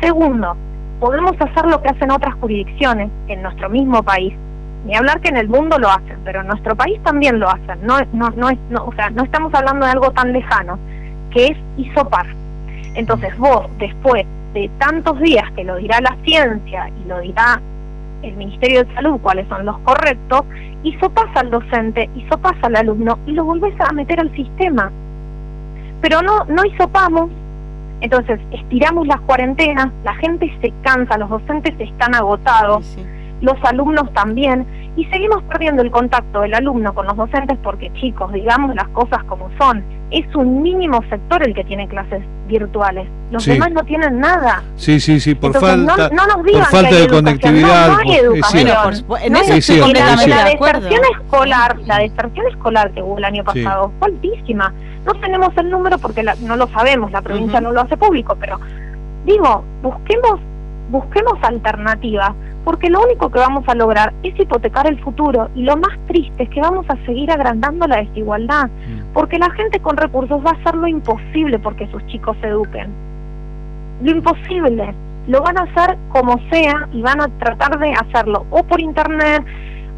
Segundo, 0.00 0.56
podemos 1.00 1.32
hacer 1.40 1.66
lo 1.66 1.80
que 1.80 1.88
hacen 1.88 2.10
otras 2.10 2.34
jurisdicciones 2.34 3.10
en 3.28 3.42
nuestro 3.42 3.70
mismo 3.70 4.02
país. 4.02 4.34
Ni 4.84 4.96
hablar 4.96 5.20
que 5.20 5.28
en 5.28 5.36
el 5.36 5.48
mundo 5.48 5.78
lo 5.78 5.88
hacen, 5.88 6.18
pero 6.24 6.40
en 6.40 6.48
nuestro 6.48 6.74
país 6.74 7.00
también 7.04 7.38
lo 7.38 7.48
hacen. 7.48 7.78
No, 7.86 7.98
no, 8.12 8.30
no, 8.30 8.50
es, 8.50 8.58
o 8.74 8.92
sea, 8.94 9.10
no 9.10 9.22
estamos 9.22 9.54
hablando 9.54 9.86
de 9.86 9.92
algo 9.92 10.10
tan 10.10 10.32
lejano, 10.32 10.78
que 11.30 11.46
es 11.46 11.58
isopar 11.76 12.26
entonces 12.94 13.36
vos, 13.38 13.66
después 13.78 14.26
de 14.52 14.70
tantos 14.78 15.18
días 15.20 15.50
que 15.52 15.64
lo 15.64 15.76
dirá 15.76 16.00
la 16.00 16.16
ciencia 16.24 16.88
y 16.88 17.08
lo 17.08 17.20
dirá 17.20 17.60
el 18.22 18.36
Ministerio 18.36 18.84
de 18.84 18.94
Salud 18.94 19.18
cuáles 19.20 19.48
son 19.48 19.66
los 19.66 19.78
correctos, 19.80 20.42
hizo 20.82 21.10
pasa 21.10 21.40
al 21.40 21.50
docente, 21.50 22.08
hizo 22.14 22.38
pasa 22.38 22.66
al 22.66 22.76
alumno 22.76 23.18
y 23.26 23.32
lo 23.32 23.44
volvés 23.44 23.74
a 23.80 23.92
meter 23.92 24.20
al 24.20 24.34
sistema. 24.34 24.90
Pero 26.00 26.22
no, 26.22 26.44
no 26.46 26.64
hisopamos, 26.64 27.30
entonces 28.00 28.40
estiramos 28.50 29.06
las 29.06 29.20
cuarentenas, 29.20 29.88
la 30.04 30.14
gente 30.14 30.52
se 30.60 30.72
cansa, 30.82 31.16
los 31.18 31.30
docentes 31.30 31.74
están 31.78 32.14
agotados, 32.14 32.96
los 33.40 33.56
alumnos 33.64 34.12
también, 34.12 34.66
y 34.96 35.04
seguimos 35.06 35.42
perdiendo 35.44 35.82
el 35.82 35.90
contacto 35.90 36.40
del 36.40 36.54
alumno 36.54 36.92
con 36.94 37.06
los 37.06 37.16
docentes 37.16 37.58
porque 37.62 37.92
chicos, 37.94 38.32
digamos 38.32 38.74
las 38.74 38.88
cosas 38.88 39.22
como 39.24 39.50
son, 39.58 39.84
es 40.12 40.34
un 40.34 40.62
mínimo 40.62 41.02
sector 41.08 41.42
el 41.42 41.54
que 41.54 41.64
tiene 41.64 41.88
clases 41.88 42.22
virtuales. 42.46 43.08
Los 43.30 43.46
demás 43.46 43.72
no 43.72 43.82
tienen 43.84 44.20
nada. 44.20 44.62
Sí, 44.76 45.00
sí, 45.00 45.18
sí, 45.20 45.34
por 45.34 45.58
falta, 45.58 46.10
por 46.10 46.64
falta 46.66 46.94
de 46.94 47.08
conectividad. 47.08 47.88
No, 47.88 47.98
hay 47.98 48.12
educación. 48.16 48.68
en 49.22 49.32
la, 49.32 49.40
deserción 49.40 51.00
escolar, 51.18 51.78
la 51.86 51.98
deserción 51.98 52.46
escolar 52.48 52.92
que 52.92 53.02
hubo 53.02 53.16
el 53.18 53.24
año 53.24 53.42
pasado 53.42 53.92
fue 53.98 54.08
altísima. 54.08 54.72
No 55.06 55.14
tenemos 55.14 55.56
el 55.56 55.70
número 55.70 55.98
porque 55.98 56.22
no 56.22 56.56
lo 56.56 56.68
sabemos, 56.68 57.10
la 57.10 57.22
provincia 57.22 57.60
no 57.60 57.72
lo 57.72 57.80
hace 57.80 57.96
público, 57.96 58.36
pero 58.38 58.60
digo, 59.24 59.64
busquemos 59.82 60.40
busquemos 60.90 61.34
alternativas 61.42 62.32
porque 62.64 62.90
lo 62.90 63.02
único 63.02 63.30
que 63.30 63.38
vamos 63.38 63.64
a 63.66 63.74
lograr 63.74 64.12
es 64.22 64.38
hipotecar 64.38 64.86
el 64.86 65.00
futuro 65.02 65.48
y 65.54 65.62
lo 65.62 65.76
más 65.76 65.98
triste 66.06 66.44
es 66.44 66.48
que 66.50 66.60
vamos 66.60 66.86
a 66.88 66.96
seguir 67.04 67.30
agrandando 67.30 67.86
la 67.86 67.96
desigualdad, 67.96 68.66
mm. 68.66 69.12
porque 69.12 69.38
la 69.38 69.50
gente 69.50 69.80
con 69.80 69.96
recursos 69.96 70.44
va 70.44 70.50
a 70.50 70.60
hacer 70.60 70.74
lo 70.76 70.86
imposible 70.86 71.58
porque 71.58 71.88
sus 71.88 72.04
chicos 72.06 72.36
se 72.40 72.48
eduquen. 72.48 72.90
Lo 74.02 74.10
imposible, 74.12 74.94
lo 75.26 75.42
van 75.42 75.58
a 75.58 75.62
hacer 75.62 75.98
como 76.10 76.38
sea 76.50 76.88
y 76.92 77.02
van 77.02 77.20
a 77.20 77.28
tratar 77.38 77.78
de 77.78 77.92
hacerlo 77.92 78.46
o 78.50 78.62
por 78.62 78.80
internet 78.80 79.44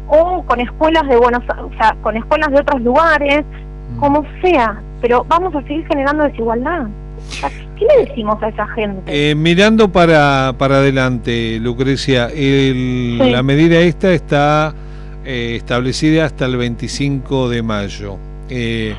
o 0.07 0.43
con 0.43 0.59
escuelas 0.59 1.07
de 1.07 1.17
buenos, 1.17 1.43
o 1.43 1.71
sea, 1.77 1.95
con 2.01 2.15
escuelas 2.15 2.49
de 2.49 2.61
otros 2.61 2.81
lugares, 2.81 3.43
mm. 3.95 3.99
como 3.99 4.23
sea, 4.41 4.81
pero 5.01 5.23
vamos 5.27 5.53
a 5.55 5.61
seguir 5.63 5.85
generando 5.87 6.23
desigualdad. 6.23 6.87
¿Qué 7.77 7.85
le 7.85 8.05
decimos 8.05 8.41
a 8.41 8.47
esa 8.47 8.67
gente? 8.69 9.01
Eh, 9.07 9.35
mirando 9.35 9.91
para, 9.91 10.55
para 10.57 10.77
adelante, 10.77 11.59
Lucrecia, 11.59 12.29
la 12.29 13.43
medida 13.43 13.79
esta 13.81 14.13
está 14.13 14.73
eh, 15.25 15.55
establecida 15.57 16.25
hasta 16.25 16.45
el 16.45 16.55
25 16.55 17.49
de 17.49 17.61
mayo. 17.63 18.17
Eh, 18.49 18.95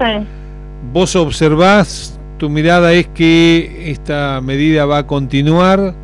¿Vos 0.93 1.17
observás, 1.17 2.21
tu 2.37 2.51
mirada 2.51 2.93
es 2.93 3.09
que 3.09 3.91
esta 3.91 4.41
medida 4.43 4.85
va 4.85 4.99
a 4.99 5.07
continuar? 5.07 5.95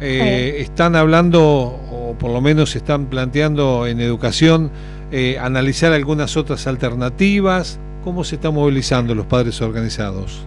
¿Están 0.00 0.96
hablando, 0.96 1.42
o 1.42 2.14
por 2.18 2.30
lo 2.30 2.42
menos 2.42 2.76
están 2.76 3.06
planteando 3.06 3.86
en 3.86 4.00
educación, 4.00 4.70
analizar 5.40 5.92
algunas 5.92 6.36
otras 6.36 6.66
alternativas? 6.66 7.80
¿Cómo 8.04 8.22
se 8.22 8.34
están 8.34 8.54
movilizando 8.54 9.14
los 9.14 9.24
padres 9.26 9.62
organizados? 9.62 10.46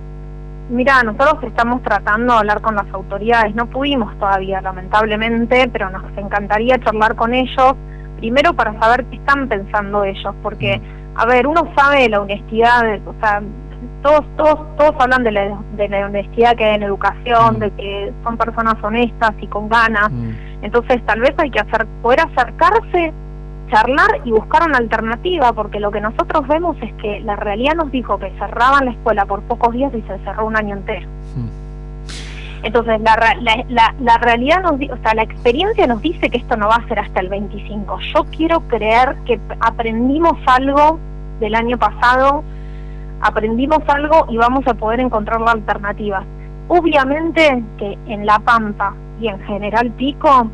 Mira, 0.70 1.02
nosotros 1.02 1.42
estamos 1.44 1.82
tratando 1.82 2.34
de 2.34 2.40
hablar 2.40 2.62
con 2.62 2.76
las 2.76 2.92
autoridades, 2.94 3.56
no 3.56 3.68
pudimos 3.68 4.18
todavía, 4.20 4.60
lamentablemente, 4.60 5.70
pero 5.72 5.90
nos 5.90 6.04
encantaría 6.18 6.78
charlar 6.80 7.16
con 7.16 7.34
ellos, 7.34 7.74
primero 8.18 8.54
para 8.54 8.78
saber 8.80 9.06
qué 9.06 9.16
están 9.16 9.48
pensando 9.48 10.04
ellos, 10.04 10.36
porque, 10.44 10.82
a 11.16 11.26
ver, 11.26 11.48
uno 11.48 11.72
sabe 11.76 12.10
la 12.10 12.20
honestidad, 12.20 12.84
o 13.06 13.16
sea, 13.22 13.42
todos, 14.02 14.26
todos, 14.36 14.76
todos 14.76 14.94
hablan 15.00 15.24
de 15.24 15.32
la, 15.32 15.58
de 15.78 15.88
la 15.88 16.06
honestidad 16.06 16.56
que 16.58 16.66
hay 16.66 16.76
en 16.76 16.84
educación, 16.84 17.56
mm. 17.56 17.60
de 17.60 17.72
que 17.72 18.14
son 18.24 18.38
personas 18.38 18.76
honestas 18.84 19.32
y 19.40 19.48
con 19.48 19.70
ganas, 19.70 20.12
mm. 20.12 20.32
entonces 20.64 21.02
tal 21.06 21.22
vez 21.22 21.34
hay 21.38 21.50
que 21.50 21.62
hacer, 21.62 21.88
poder 22.02 22.20
acercarse 22.20 23.14
charlar 23.70 24.22
y 24.24 24.32
buscar 24.32 24.68
una 24.68 24.78
alternativa, 24.78 25.54
porque 25.54 25.80
lo 25.80 25.92
que 25.92 26.02
nosotros 26.02 26.48
vemos 26.48 26.78
es 26.82 26.94
que 26.96 27.20
la 27.22 27.36
realidad 27.36 27.76
nos 27.76 27.92
dijo 27.92 28.18
que 28.20 28.32
cerraban 28.38 28.86
la 28.86 28.92
escuela 28.92 29.26
por 29.26 29.42
pocos 29.44 29.74
días 29.74 29.94
y 29.94 30.02
se 30.02 30.18
cerró 30.20 30.46
un 30.46 30.56
año 30.56 30.76
entero. 30.76 31.08
Hmm. 31.36 31.68
Entonces, 32.64 33.00
la, 33.02 33.38
la, 33.70 33.94
la, 34.00 34.18
realidad 34.18 34.62
nos 34.64 34.74
o 34.74 34.98
sea, 35.04 35.14
la 35.14 35.24
experiencia 35.24 35.86
nos 35.86 36.02
dice 36.02 36.30
que 36.30 36.38
esto 36.38 36.58
no 36.58 36.68
va 36.68 36.76
a 36.76 36.88
ser 36.88 37.00
hasta 37.00 37.20
el 37.20 37.30
25. 37.30 38.00
Yo 38.14 38.26
quiero 38.36 38.62
creer 38.62 39.16
que 39.26 39.40
aprendimos 39.60 40.38
algo 40.48 41.00
del 41.40 41.54
año 41.54 41.78
pasado, 41.78 42.44
aprendimos 43.22 43.80
algo 43.88 44.26
y 44.30 44.38
vamos 44.38 44.66
a 44.68 44.74
poder 44.74 45.00
encontrar 45.00 45.40
la 45.42 45.52
alternativa. 45.52 46.24
Obviamente 46.68 47.64
que 47.78 47.98
en 48.08 48.26
La 48.26 48.40
Pampa 48.40 48.96
y 49.22 49.28
en 49.28 49.40
General 49.42 49.92
Pico 49.92 50.50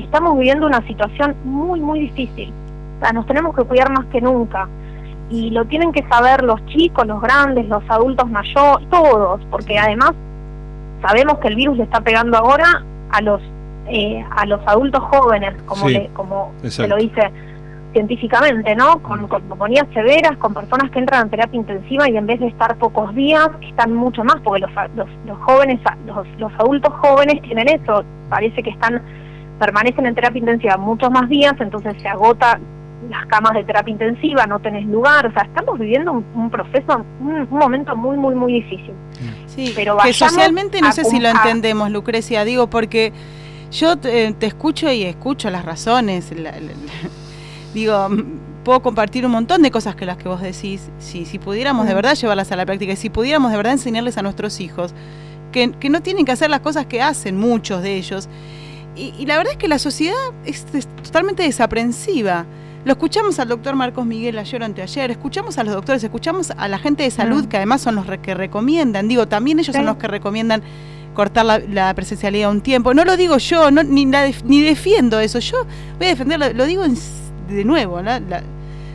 estamos 0.00 0.36
viviendo 0.36 0.66
una 0.66 0.86
situación 0.86 1.34
muy, 1.44 1.80
muy 1.80 2.00
difícil. 2.00 2.52
O 2.98 3.00
sea, 3.00 3.12
nos 3.12 3.26
tenemos 3.26 3.54
que 3.54 3.64
cuidar 3.64 3.90
más 3.90 4.06
que 4.06 4.20
nunca. 4.20 4.68
Y 5.30 5.50
lo 5.50 5.64
tienen 5.64 5.92
que 5.92 6.06
saber 6.08 6.42
los 6.42 6.64
chicos, 6.66 7.06
los 7.06 7.20
grandes, 7.20 7.66
los 7.68 7.82
adultos 7.88 8.28
mayores, 8.30 8.88
todos, 8.90 9.40
porque 9.50 9.78
además 9.78 10.12
sabemos 11.02 11.38
que 11.38 11.48
el 11.48 11.56
virus 11.56 11.76
le 11.76 11.84
está 11.84 12.00
pegando 12.00 12.36
ahora 12.36 12.84
a 13.10 13.20
los 13.20 13.40
eh, 13.86 14.24
a 14.34 14.46
los 14.46 14.60
adultos 14.66 15.02
jóvenes, 15.02 15.54
como 15.66 15.88
le, 15.88 16.08
como 16.14 16.52
se 16.62 16.88
lo 16.88 16.96
dice 16.96 17.30
científicamente, 17.92 18.74
¿no? 18.74 19.02
Con, 19.02 19.28
con 19.28 19.40
severas, 19.92 20.36
con 20.38 20.54
personas 20.54 20.90
que 20.90 20.98
entran 20.98 21.24
en 21.24 21.30
terapia 21.30 21.58
intensiva 21.58 22.08
y 22.08 22.16
en 22.16 22.26
vez 22.26 22.40
de 22.40 22.46
estar 22.46 22.76
pocos 22.76 23.14
días, 23.14 23.48
están 23.60 23.94
mucho 23.94 24.24
más, 24.24 24.36
porque 24.42 24.62
los, 24.62 24.70
los, 24.96 25.08
los 25.26 25.38
jóvenes, 25.40 25.80
los, 26.06 26.26
los 26.38 26.52
adultos 26.58 26.92
jóvenes 26.94 27.42
tienen 27.42 27.68
eso, 27.68 28.04
parece 28.30 28.62
que 28.62 28.70
están 28.70 29.02
permanecen 29.58 30.06
en 30.06 30.14
terapia 30.14 30.38
intensiva 30.38 30.76
muchos 30.76 31.10
más 31.10 31.28
días, 31.28 31.54
entonces 31.60 31.94
se 32.00 32.08
agota 32.08 32.58
las 33.10 33.26
camas 33.26 33.54
de 33.54 33.64
terapia 33.64 33.92
intensiva, 33.92 34.46
no 34.46 34.60
tenés 34.60 34.86
lugar, 34.86 35.26
o 35.26 35.32
sea, 35.32 35.42
estamos 35.42 35.78
viviendo 35.78 36.12
un, 36.12 36.50
proceso, 36.50 37.04
un, 37.20 37.48
momento 37.50 37.94
muy, 37.96 38.16
muy, 38.16 38.34
muy 38.34 38.54
difícil. 38.54 38.92
Sí, 39.46 39.72
pero 39.74 39.96
que 39.98 40.12
socialmente 40.12 40.80
no 40.80 40.92
sé 40.92 41.04
si 41.04 41.20
lo 41.20 41.28
entendemos, 41.28 41.90
Lucrecia, 41.90 42.44
digo, 42.44 42.68
porque 42.68 43.12
yo 43.70 43.96
te, 43.96 44.34
escucho 44.40 44.90
y 44.90 45.02
escucho 45.02 45.50
las 45.50 45.64
razones, 45.64 46.32
digo, 47.74 48.08
puedo 48.64 48.80
compartir 48.82 49.26
un 49.26 49.32
montón 49.32 49.62
de 49.62 49.70
cosas 49.70 49.94
que 49.94 50.06
las 50.06 50.16
que 50.16 50.28
vos 50.28 50.40
decís, 50.40 50.90
si, 50.98 51.24
si 51.26 51.38
pudiéramos 51.38 51.86
de 51.86 51.94
verdad 51.94 52.14
llevarlas 52.14 52.50
a 52.52 52.56
la 52.56 52.64
práctica, 52.64 52.92
y 52.92 52.96
si 52.96 53.10
pudiéramos 53.10 53.50
de 53.50 53.56
verdad 53.56 53.72
enseñarles 53.72 54.16
a 54.18 54.22
nuestros 54.22 54.60
hijos 54.60 54.94
que, 55.52 55.72
que 55.72 55.90
no 55.90 56.02
tienen 56.02 56.24
que 56.24 56.32
hacer 56.32 56.50
las 56.50 56.60
cosas 56.60 56.86
que 56.86 57.02
hacen 57.02 57.36
muchos 57.36 57.82
de 57.82 57.96
ellos, 57.96 58.28
y, 58.96 59.26
la 59.26 59.36
verdad 59.36 59.52
es 59.52 59.58
que 59.58 59.68
la 59.68 59.78
sociedad 59.78 60.16
es, 60.44 60.66
totalmente 61.02 61.42
desaprensiva. 61.42 62.46
Lo 62.84 62.92
escuchamos 62.92 63.38
al 63.38 63.48
doctor 63.48 63.74
Marcos 63.74 64.04
Miguel 64.04 64.38
ayer 64.38 64.60
o 64.60 64.64
anteayer, 64.64 65.10
escuchamos 65.10 65.56
a 65.56 65.64
los 65.64 65.74
doctores, 65.74 66.04
escuchamos 66.04 66.52
a 66.56 66.68
la 66.68 66.78
gente 66.78 67.02
de 67.02 67.10
salud, 67.10 67.44
mm. 67.44 67.48
que 67.48 67.56
además 67.56 67.80
son 67.80 67.94
los 67.94 68.06
que 68.18 68.34
recomiendan, 68.34 69.08
digo, 69.08 69.26
también 69.26 69.58
ellos 69.58 69.74
son 69.74 69.86
los 69.86 69.96
que 69.96 70.06
recomiendan 70.06 70.62
cortar 71.14 71.46
la, 71.46 71.94
presencialidad 71.94 72.50
un 72.50 72.60
tiempo. 72.60 72.92
No 72.92 73.04
lo 73.04 73.16
digo 73.16 73.38
yo, 73.38 73.70
no, 73.70 73.82
ni, 73.82 74.04
ni 74.04 74.60
defiendo 74.60 75.18
eso, 75.18 75.38
yo 75.38 75.64
voy 75.98 76.06
a 76.06 76.10
defenderlo, 76.10 76.52
lo 76.52 76.66
digo 76.66 76.84
de 77.48 77.64
nuevo, 77.64 78.02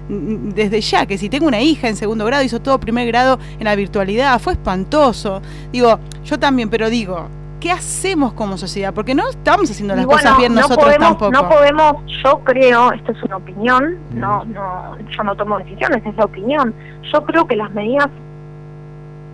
desde 0.09 0.81
ya, 0.81 1.05
que 1.05 1.17
si 1.17 1.29
tengo 1.29 1.47
una 1.47 1.61
hija 1.61 1.87
en 1.87 1.95
segundo 1.95 2.25
grado, 2.25 2.43
hizo 2.43 2.59
todo 2.59 2.79
primer 2.79 3.07
grado 3.07 3.39
en 3.57 3.65
la 3.65 3.75
virtualidad, 3.75 4.39
fue 4.39 4.53
espantoso. 4.53 5.41
Digo, 5.71 5.99
yo 6.25 6.39
también, 6.39 6.69
pero 6.69 6.89
digo, 6.89 7.27
¿qué 7.59 7.71
hacemos 7.71 8.33
como 8.33 8.57
sociedad? 8.57 8.93
Porque 8.93 9.13
no 9.13 9.29
estamos 9.29 9.69
haciendo 9.69 9.95
las 9.95 10.05
cosas 10.05 10.37
bien 10.37 10.53
nosotros 10.55 10.95
tampoco. 10.97 11.31
No 11.31 11.49
podemos, 11.49 11.95
yo 12.23 12.39
creo, 12.43 12.91
esto 12.91 13.11
es 13.11 13.23
una 13.23 13.37
opinión, 13.37 13.97
no, 14.13 14.45
no, 14.45 14.97
yo 14.97 15.23
no 15.23 15.35
tomo 15.35 15.59
decisiones, 15.59 16.05
es 16.05 16.15
la 16.15 16.25
opinión. 16.25 16.73
Yo 17.11 17.23
creo 17.25 17.47
que 17.47 17.55
las 17.55 17.71
medidas 17.71 18.07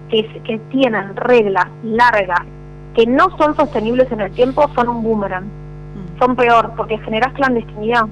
que, 0.10 0.26
que 0.44 0.60
tienen 0.72 1.16
reglas 1.16 1.68
largas, 1.84 2.42
que 2.96 3.06
no 3.06 3.36
son 3.38 3.56
sostenibles 3.56 4.12
en 4.12 4.22
el 4.22 4.32
tiempo, 4.32 4.70
son 4.76 4.90
un 4.90 5.04
boomerang. 5.04 5.46
Mm. 5.46 6.20
Son 6.20 6.36
peor, 6.36 6.74
porque 6.76 6.98
generas 7.00 7.34
clandestinidad. 7.34 8.06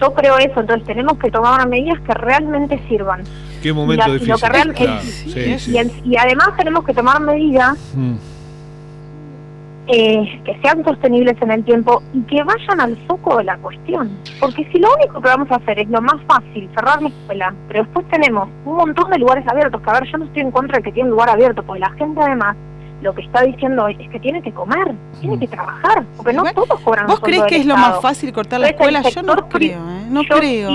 Yo 0.00 0.12
creo 0.14 0.38
eso, 0.38 0.60
entonces 0.60 0.86
tenemos 0.86 1.18
que 1.18 1.30
tomar 1.30 1.66
medidas 1.66 2.00
que 2.00 2.12
realmente 2.14 2.82
sirvan. 2.88 3.22
Qué 3.62 3.72
momento 3.72 4.12
difícil. 4.12 4.34
Y, 6.04 6.16
además 6.16 6.50
tenemos 6.56 6.84
que 6.84 6.94
tomar 6.94 7.20
medidas 7.20 7.76
mm. 7.94 8.14
Eh, 9.90 10.42
que 10.44 10.54
sean 10.60 10.84
sostenibles 10.84 11.40
en 11.40 11.50
el 11.50 11.64
tiempo 11.64 12.02
y 12.12 12.20
que 12.22 12.42
vayan 12.42 12.78
al 12.78 12.94
foco 13.06 13.38
de 13.38 13.44
la 13.44 13.56
cuestión. 13.56 14.10
Porque 14.38 14.68
si 14.70 14.78
lo 14.78 14.94
único 14.94 15.18
que 15.22 15.28
vamos 15.28 15.50
a 15.50 15.54
hacer 15.54 15.78
es 15.78 15.88
lo 15.88 16.02
más 16.02 16.16
fácil, 16.26 16.68
cerrar 16.74 17.00
la 17.00 17.08
escuela, 17.08 17.54
pero 17.68 17.84
después 17.84 18.06
tenemos 18.10 18.50
un 18.66 18.76
montón 18.76 19.10
de 19.10 19.18
lugares 19.18 19.48
abiertos, 19.48 19.80
que 19.80 19.88
a 19.88 19.94
ver, 19.94 20.04
yo 20.10 20.18
no 20.18 20.26
estoy 20.26 20.42
en 20.42 20.50
contra 20.50 20.76
de 20.76 20.82
que 20.82 20.92
tiene 20.92 21.08
un 21.08 21.12
lugar 21.12 21.30
abierto, 21.30 21.62
porque 21.62 21.80
la 21.80 21.90
gente 21.92 22.20
además 22.20 22.54
lo 23.00 23.14
que 23.14 23.22
está 23.22 23.42
diciendo 23.42 23.88
es 23.88 23.96
que 24.10 24.20
tiene 24.20 24.42
que 24.42 24.52
comer, 24.52 24.94
tiene 25.20 25.38
que 25.38 25.48
trabajar, 25.48 26.04
porque 26.16 26.32
no 26.32 26.44
todos 26.52 26.80
cobran. 26.80 27.06
¿Vos 27.06 27.20
crees 27.20 27.44
que 27.44 27.56
es 27.56 27.66
lo 27.66 27.76
más 27.76 28.00
fácil 28.02 28.32
cortar 28.32 28.60
la 28.60 28.68
escuela? 28.68 29.00
Yo 29.02 29.22
no 29.22 29.48
creo, 29.48 29.78
¿eh? 29.78 30.06
no 30.10 30.22
creo. 30.24 30.68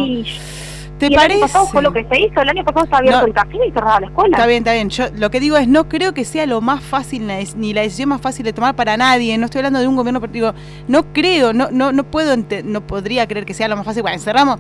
El 1.08 1.18
año 1.18 1.40
pasado 1.40 1.68
fue 1.68 1.82
lo 1.82 1.92
que 1.92 2.06
se 2.06 2.22
hizo, 2.22 2.42
el 2.42 2.50
año 2.50 2.64
pasado 2.64 2.86
se 2.88 2.96
abierto 2.96 3.26
el 3.26 3.34
café 3.34 3.58
y 3.68 3.72
cerraba 3.72 4.00
la 4.00 4.08
escuela. 4.08 4.38
Está 4.38 4.48
bien, 4.48 4.60
está 4.60 4.74
bien. 4.74 4.90
Yo 4.90 5.06
lo 5.16 5.32
que 5.32 5.40
digo 5.40 5.58
es, 5.58 5.68
no 5.68 5.90
creo 5.90 6.14
que 6.14 6.26
sea 6.26 6.46
lo 6.46 6.62
más 6.62 6.84
fácil, 6.84 7.28
ni 7.58 7.74
la 7.74 7.82
decisión 7.82 8.10
más 8.10 8.22
fácil 8.22 8.46
de 8.46 8.54
tomar 8.54 8.76
para 8.76 8.98
nadie. 8.98 9.38
No 9.38 9.46
estoy 9.46 9.60
hablando 9.60 9.80
de 9.80 9.88
un 9.88 9.96
gobierno, 9.96 10.20
digo, 10.20 10.54
no 10.88 11.14
creo, 11.14 11.54
no, 11.54 11.70
no, 11.72 11.92
no 11.92 12.04
puedo, 12.04 12.36
no 12.64 12.88
podría 12.88 13.28
creer 13.28 13.46
que 13.46 13.54
sea 13.54 13.68
lo 13.68 13.76
más 13.76 13.86
fácil. 13.86 14.02
Bueno, 14.02 14.16
encerramos 14.16 14.60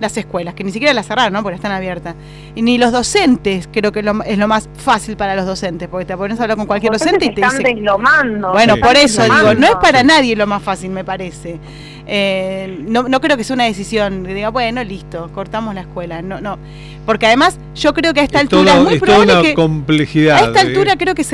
las 0.00 0.16
escuelas, 0.16 0.54
que 0.54 0.64
ni 0.64 0.72
siquiera 0.72 0.94
las 0.94 1.06
cerraron, 1.06 1.32
¿no? 1.32 1.42
Porque 1.42 1.56
están 1.56 1.72
abiertas. 1.72 2.14
Y 2.54 2.62
ni 2.62 2.78
los 2.78 2.92
docentes, 2.92 3.68
creo 3.70 3.92
que 3.92 4.00
es 4.00 4.38
lo 4.38 4.48
más 4.48 4.68
fácil 4.76 5.16
para 5.16 5.36
los 5.36 5.46
docentes, 5.46 5.88
porque 5.88 6.06
te 6.06 6.16
pones 6.16 6.38
a 6.40 6.42
hablar 6.42 6.56
con 6.56 6.66
cualquier 6.66 6.92
docente 6.92 7.26
y 7.26 7.34
te 7.34 7.42
están 7.42 7.58
dice... 7.58 7.82
Bueno, 8.52 8.76
por 8.78 8.96
eso 8.96 9.22
digo, 9.22 9.54
no 9.54 9.66
es 9.66 9.76
para 9.76 10.02
nadie 10.02 10.34
lo 10.34 10.46
más 10.46 10.62
fácil, 10.62 10.90
me 10.90 11.04
parece. 11.04 11.58
Eh, 12.06 12.82
no, 12.88 13.04
no 13.04 13.20
creo 13.20 13.36
que 13.36 13.44
sea 13.44 13.54
una 13.54 13.64
decisión 13.64 14.24
que 14.24 14.34
diga, 14.34 14.48
bueno, 14.48 14.82
listo, 14.82 15.30
cortamos 15.34 15.74
la 15.74 15.82
escuela. 15.82 16.22
No, 16.22 16.40
no. 16.40 16.58
Porque 17.06 17.26
además, 17.26 17.58
yo 17.74 17.94
creo 17.94 18.12
que 18.14 18.20
a 18.20 18.24
esta 18.24 18.40
altura 18.40 18.76
es 18.76 18.82
muy 18.82 18.98
probable 18.98 19.42
que. 19.42 19.54
complejidad. 19.54 20.38
A 20.38 20.46
esta 20.46 20.60
altura 20.60 20.96
creo 20.96 21.14
que 21.14 21.24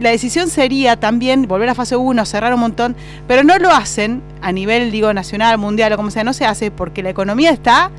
la 0.00 0.10
decisión 0.10 0.48
sería 0.48 0.96
también 0.96 1.46
volver 1.46 1.68
a 1.68 1.74
fase 1.74 1.96
1, 1.96 2.24
cerrar 2.24 2.52
un 2.54 2.60
montón, 2.60 2.96
pero 3.28 3.44
no 3.44 3.58
lo 3.58 3.70
hacen 3.70 4.22
a 4.42 4.50
nivel, 4.50 4.90
digo, 4.90 5.12
nacional, 5.12 5.58
mundial 5.58 5.92
o 5.92 5.96
como 5.96 6.10
sea, 6.10 6.24
no 6.24 6.32
se 6.32 6.46
hace 6.46 6.70
porque 6.70 7.02
la 7.02 7.10
economía 7.10 7.50
está 7.50 7.90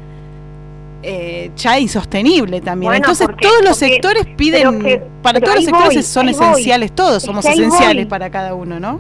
eh, 1.08 1.52
ya 1.56 1.80
insostenible 1.80 2.62
también. 2.62 2.96
Entonces 2.96 3.28
todos 3.40 3.64
los 3.64 3.78
sectores 3.78 4.26
piden, 4.36 5.02
para 5.22 5.40
todos 5.40 5.56
los 5.56 5.66
sectores 5.66 6.08
son 6.08 6.30
esenciales, 6.30 6.92
todos 6.94 7.22
somos 7.22 7.46
esenciales 7.46 8.08
para 8.08 8.30
cada 8.32 8.56
uno, 8.56 8.80
¿no? 8.80 9.00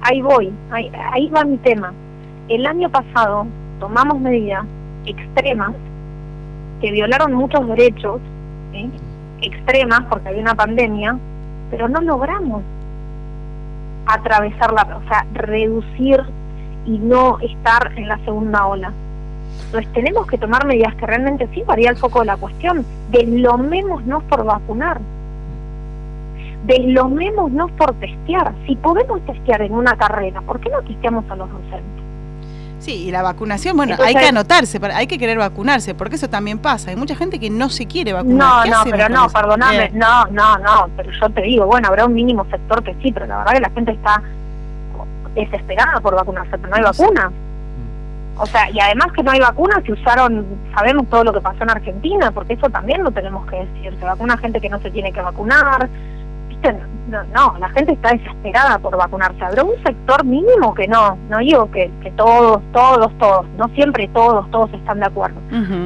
Ahí 0.00 0.22
voy, 0.22 0.50
ahí, 0.70 0.90
ahí 1.12 1.28
va 1.28 1.44
mi 1.44 1.58
tema. 1.58 1.92
El 2.48 2.66
año 2.66 2.90
pasado 2.90 3.46
tomamos 3.78 4.18
medidas 4.20 4.64
extremas 5.04 5.72
que 6.80 6.90
violaron 6.90 7.34
muchos 7.34 7.66
derechos, 7.68 8.20
extremas 9.42 10.00
porque 10.08 10.30
había 10.30 10.40
una 10.40 10.54
pandemia, 10.54 11.18
pero 11.70 11.88
no 11.88 12.00
logramos 12.00 12.62
atravesar 14.06 14.72
la, 14.72 14.96
o 14.96 15.08
sea, 15.08 15.26
reducir 15.34 16.20
y 16.86 16.98
no 16.98 17.38
estar 17.40 17.92
en 17.96 18.08
la 18.08 18.18
segunda 18.24 18.66
ola. 18.66 18.92
Entonces 19.66 19.92
tenemos 19.92 20.26
que 20.26 20.38
tomar 20.38 20.66
medidas 20.66 20.94
que 20.96 21.06
realmente 21.06 21.48
sí 21.54 21.62
varía 21.66 21.90
el 21.90 21.96
foco 21.96 22.20
de 22.20 22.26
la 22.26 22.36
cuestión. 22.36 22.84
Deslomémonos 23.10 24.22
por 24.24 24.44
vacunar. 24.44 25.00
Deslomémonos 26.64 27.70
por 27.72 27.94
testear. 27.94 28.52
Si 28.66 28.76
podemos 28.76 29.24
testear 29.26 29.62
en 29.62 29.72
una 29.72 29.96
carrera, 29.96 30.42
¿por 30.42 30.60
qué 30.60 30.68
no 30.68 30.82
testeamos 30.82 31.24
a 31.30 31.36
los 31.36 31.50
docentes? 31.50 32.02
Sí, 32.82 33.04
y 33.04 33.12
la 33.12 33.22
vacunación, 33.22 33.76
bueno, 33.76 33.94
hay 34.02 34.12
que 34.12 34.26
anotarse, 34.26 34.80
hay 34.92 35.06
que 35.06 35.16
querer 35.16 35.38
vacunarse, 35.38 35.94
porque 35.94 36.16
eso 36.16 36.28
también 36.28 36.58
pasa. 36.58 36.90
Hay 36.90 36.96
mucha 36.96 37.14
gente 37.14 37.38
que 37.38 37.48
no 37.48 37.70
se 37.70 37.86
quiere 37.86 38.12
vacunar. 38.12 38.68
No, 38.68 38.84
no, 38.84 38.90
pero 38.90 39.08
no, 39.08 39.28
perdóname, 39.28 39.90
no, 39.94 40.26
no, 40.26 40.58
no, 40.58 40.88
pero 40.96 41.12
yo 41.12 41.30
te 41.30 41.42
digo, 41.42 41.64
bueno, 41.64 41.86
habrá 41.86 42.06
un 42.06 42.12
mínimo 42.12 42.44
sector 42.50 42.82
que 42.82 42.94
sí, 43.00 43.12
pero 43.12 43.26
la 43.26 43.38
verdad 43.38 43.52
que 43.52 43.60
la 43.60 43.70
gente 43.70 43.92
está 43.92 44.20
desesperada 45.34 46.00
por 46.00 46.16
vacunarse, 46.16 46.58
pero 46.58 46.68
no 46.68 46.74
hay 46.74 46.82
vacuna. 46.82 47.32
O 48.36 48.46
sea, 48.46 48.70
y 48.70 48.80
además 48.80 49.08
que 49.12 49.22
no 49.22 49.30
hay 49.30 49.40
vacunas, 49.40 49.84
se 49.84 49.92
usaron, 49.92 50.46
sabemos 50.74 51.08
todo 51.10 51.24
lo 51.24 51.32
que 51.32 51.40
pasó 51.40 51.62
en 51.64 51.70
Argentina, 51.70 52.30
porque 52.32 52.54
eso 52.54 52.68
también 52.70 53.02
lo 53.02 53.10
tenemos 53.10 53.46
que 53.46 53.56
decir, 53.56 53.96
se 53.98 54.04
vacuna 54.04 54.36
gente 54.38 54.60
que 54.60 54.70
no 54.70 54.80
se 54.80 54.90
tiene 54.90 55.12
que 55.12 55.20
vacunar, 55.20 55.88
no, 57.12 57.22
no, 57.24 57.58
la 57.58 57.68
gente 57.70 57.92
está 57.92 58.12
desesperada 58.12 58.78
por 58.78 58.96
vacunarse. 58.96 59.44
Habrá 59.44 59.64
un 59.64 59.82
sector 59.84 60.24
mínimo 60.24 60.74
que 60.74 60.88
no, 60.88 61.16
no 61.28 61.38
digo 61.38 61.70
que, 61.70 61.90
que 62.02 62.10
todos, 62.12 62.62
todos, 62.72 63.16
todos, 63.18 63.46
no 63.58 63.68
siempre 63.74 64.08
todos, 64.14 64.50
todos 64.50 64.72
están 64.72 65.00
de 65.00 65.06
acuerdo. 65.06 65.40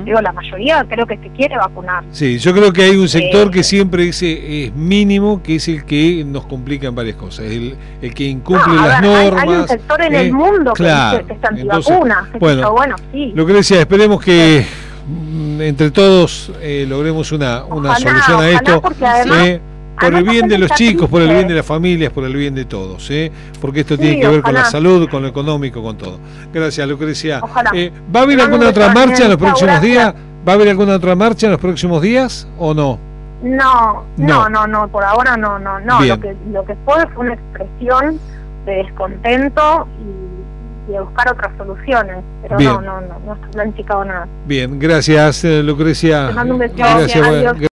Digo, 0.04 0.20
la 0.20 0.32
mayoría 0.32 0.84
creo 0.88 1.06
que 1.06 1.16
se 1.18 1.28
quiere 1.30 1.56
vacunar. 1.56 2.04
Sí, 2.10 2.38
yo 2.38 2.52
creo 2.52 2.72
que 2.72 2.82
hay 2.82 2.96
un 2.96 3.08
sector 3.08 3.50
que 3.50 3.60
eh, 3.60 3.64
siempre 3.64 4.04
dice 4.04 4.66
es 4.66 4.74
mínimo, 4.74 5.42
que 5.42 5.56
es 5.56 5.68
el 5.68 5.84
que 5.84 6.24
nos 6.24 6.46
complica 6.46 6.86
en 6.86 6.94
varias 6.94 7.16
cosas, 7.16 7.46
el, 7.46 7.76
el 8.00 8.14
que 8.14 8.24
incumple 8.24 8.74
las 8.74 9.02
normas. 9.02 9.42
Hay, 9.42 9.48
un 9.48 9.68
sector 9.68 10.02
en 10.02 10.14
el 10.14 10.26
eh, 10.26 10.32
mundo 10.32 10.72
que, 10.74 10.84
que 11.26 11.32
está 11.32 11.48
antivacuna. 11.48 12.30
Bueno, 12.38 12.72
bueno, 12.72 12.96
sí. 13.10 13.32
Lo 13.34 13.44
que 13.46 13.52
decía, 13.54 13.80
esperemos 13.80 14.22
que 14.22 14.64
mm, 15.08 15.60
entre 15.62 15.90
todos 15.90 16.52
eh, 16.60 16.86
logremos 16.88 17.32
una, 17.32 17.64
una 17.64 17.96
solución 17.96 18.40
a 18.40 18.48
esto. 18.50 18.82
Además, 19.02 19.60
por 20.00 20.14
el 20.14 20.24
bien 20.24 20.48
de 20.48 20.58
los 20.58 20.70
chicos, 20.72 21.08
por 21.08 21.22
el 21.22 21.28
bien 21.28 21.48
de 21.48 21.54
las 21.54 21.66
familias, 21.66 22.12
por 22.12 22.24
el 22.24 22.34
bien 22.34 22.54
de 22.54 22.64
todos, 22.64 23.10
¿eh? 23.10 23.30
porque 23.60 23.80
esto 23.80 23.96
tiene 23.96 24.20
que 24.20 24.28
ver 24.28 24.42
con 24.42 24.54
la 24.54 24.64
salud, 24.64 25.08
con 25.08 25.22
lo 25.22 25.28
económico, 25.28 25.82
con 25.82 25.96
todo. 25.96 26.18
Gracias, 26.52 26.86
Lucrecia. 26.88 27.40
Eh, 27.74 27.92
¿Va 28.14 28.20
a 28.20 28.22
haber 28.24 28.40
alguna 28.40 28.68
otra 28.68 28.92
marcha 28.92 29.24
en 29.24 29.30
los 29.30 29.38
próximos 29.38 29.80
días? 29.80 30.14
¿Va 30.46 30.52
a 30.52 30.54
haber 30.54 30.68
alguna 30.68 30.94
otra 30.94 31.16
marcha 31.16 31.46
en 31.46 31.52
los 31.52 31.60
próximos 31.60 32.02
días 32.02 32.46
o 32.58 32.74
no? 32.74 32.98
No, 33.42 34.04
no, 34.16 34.48
no, 34.48 34.66
no, 34.66 34.88
por 34.88 35.04
ahora 35.04 35.36
no, 35.36 35.58
no, 35.58 35.78
no. 35.80 36.00
Lo 36.00 36.20
que, 36.20 36.36
lo 36.50 36.64
que 36.64 36.74
fue 36.84 37.06
fue 37.08 37.26
una 37.26 37.34
expresión 37.34 38.18
de 38.64 38.72
descontento 38.76 39.86
y, 40.00 40.92
de 40.92 41.00
buscar 41.00 41.32
otras 41.32 41.50
soluciones, 41.56 42.18
pero 42.42 42.58
no, 42.60 42.80
no, 42.80 43.00
no, 43.00 43.18
no 43.26 43.34
está 43.34 43.48
planificado 43.48 44.04
nada. 44.04 44.28
Bien, 44.46 44.78
gracias, 44.78 45.44
eh, 45.44 45.62
Lucrecia. 45.62 46.28
Te 46.28 46.34
mando 46.34 46.54
un 46.54 46.60
beso. 46.60 46.74
Gracias, 46.76 47.70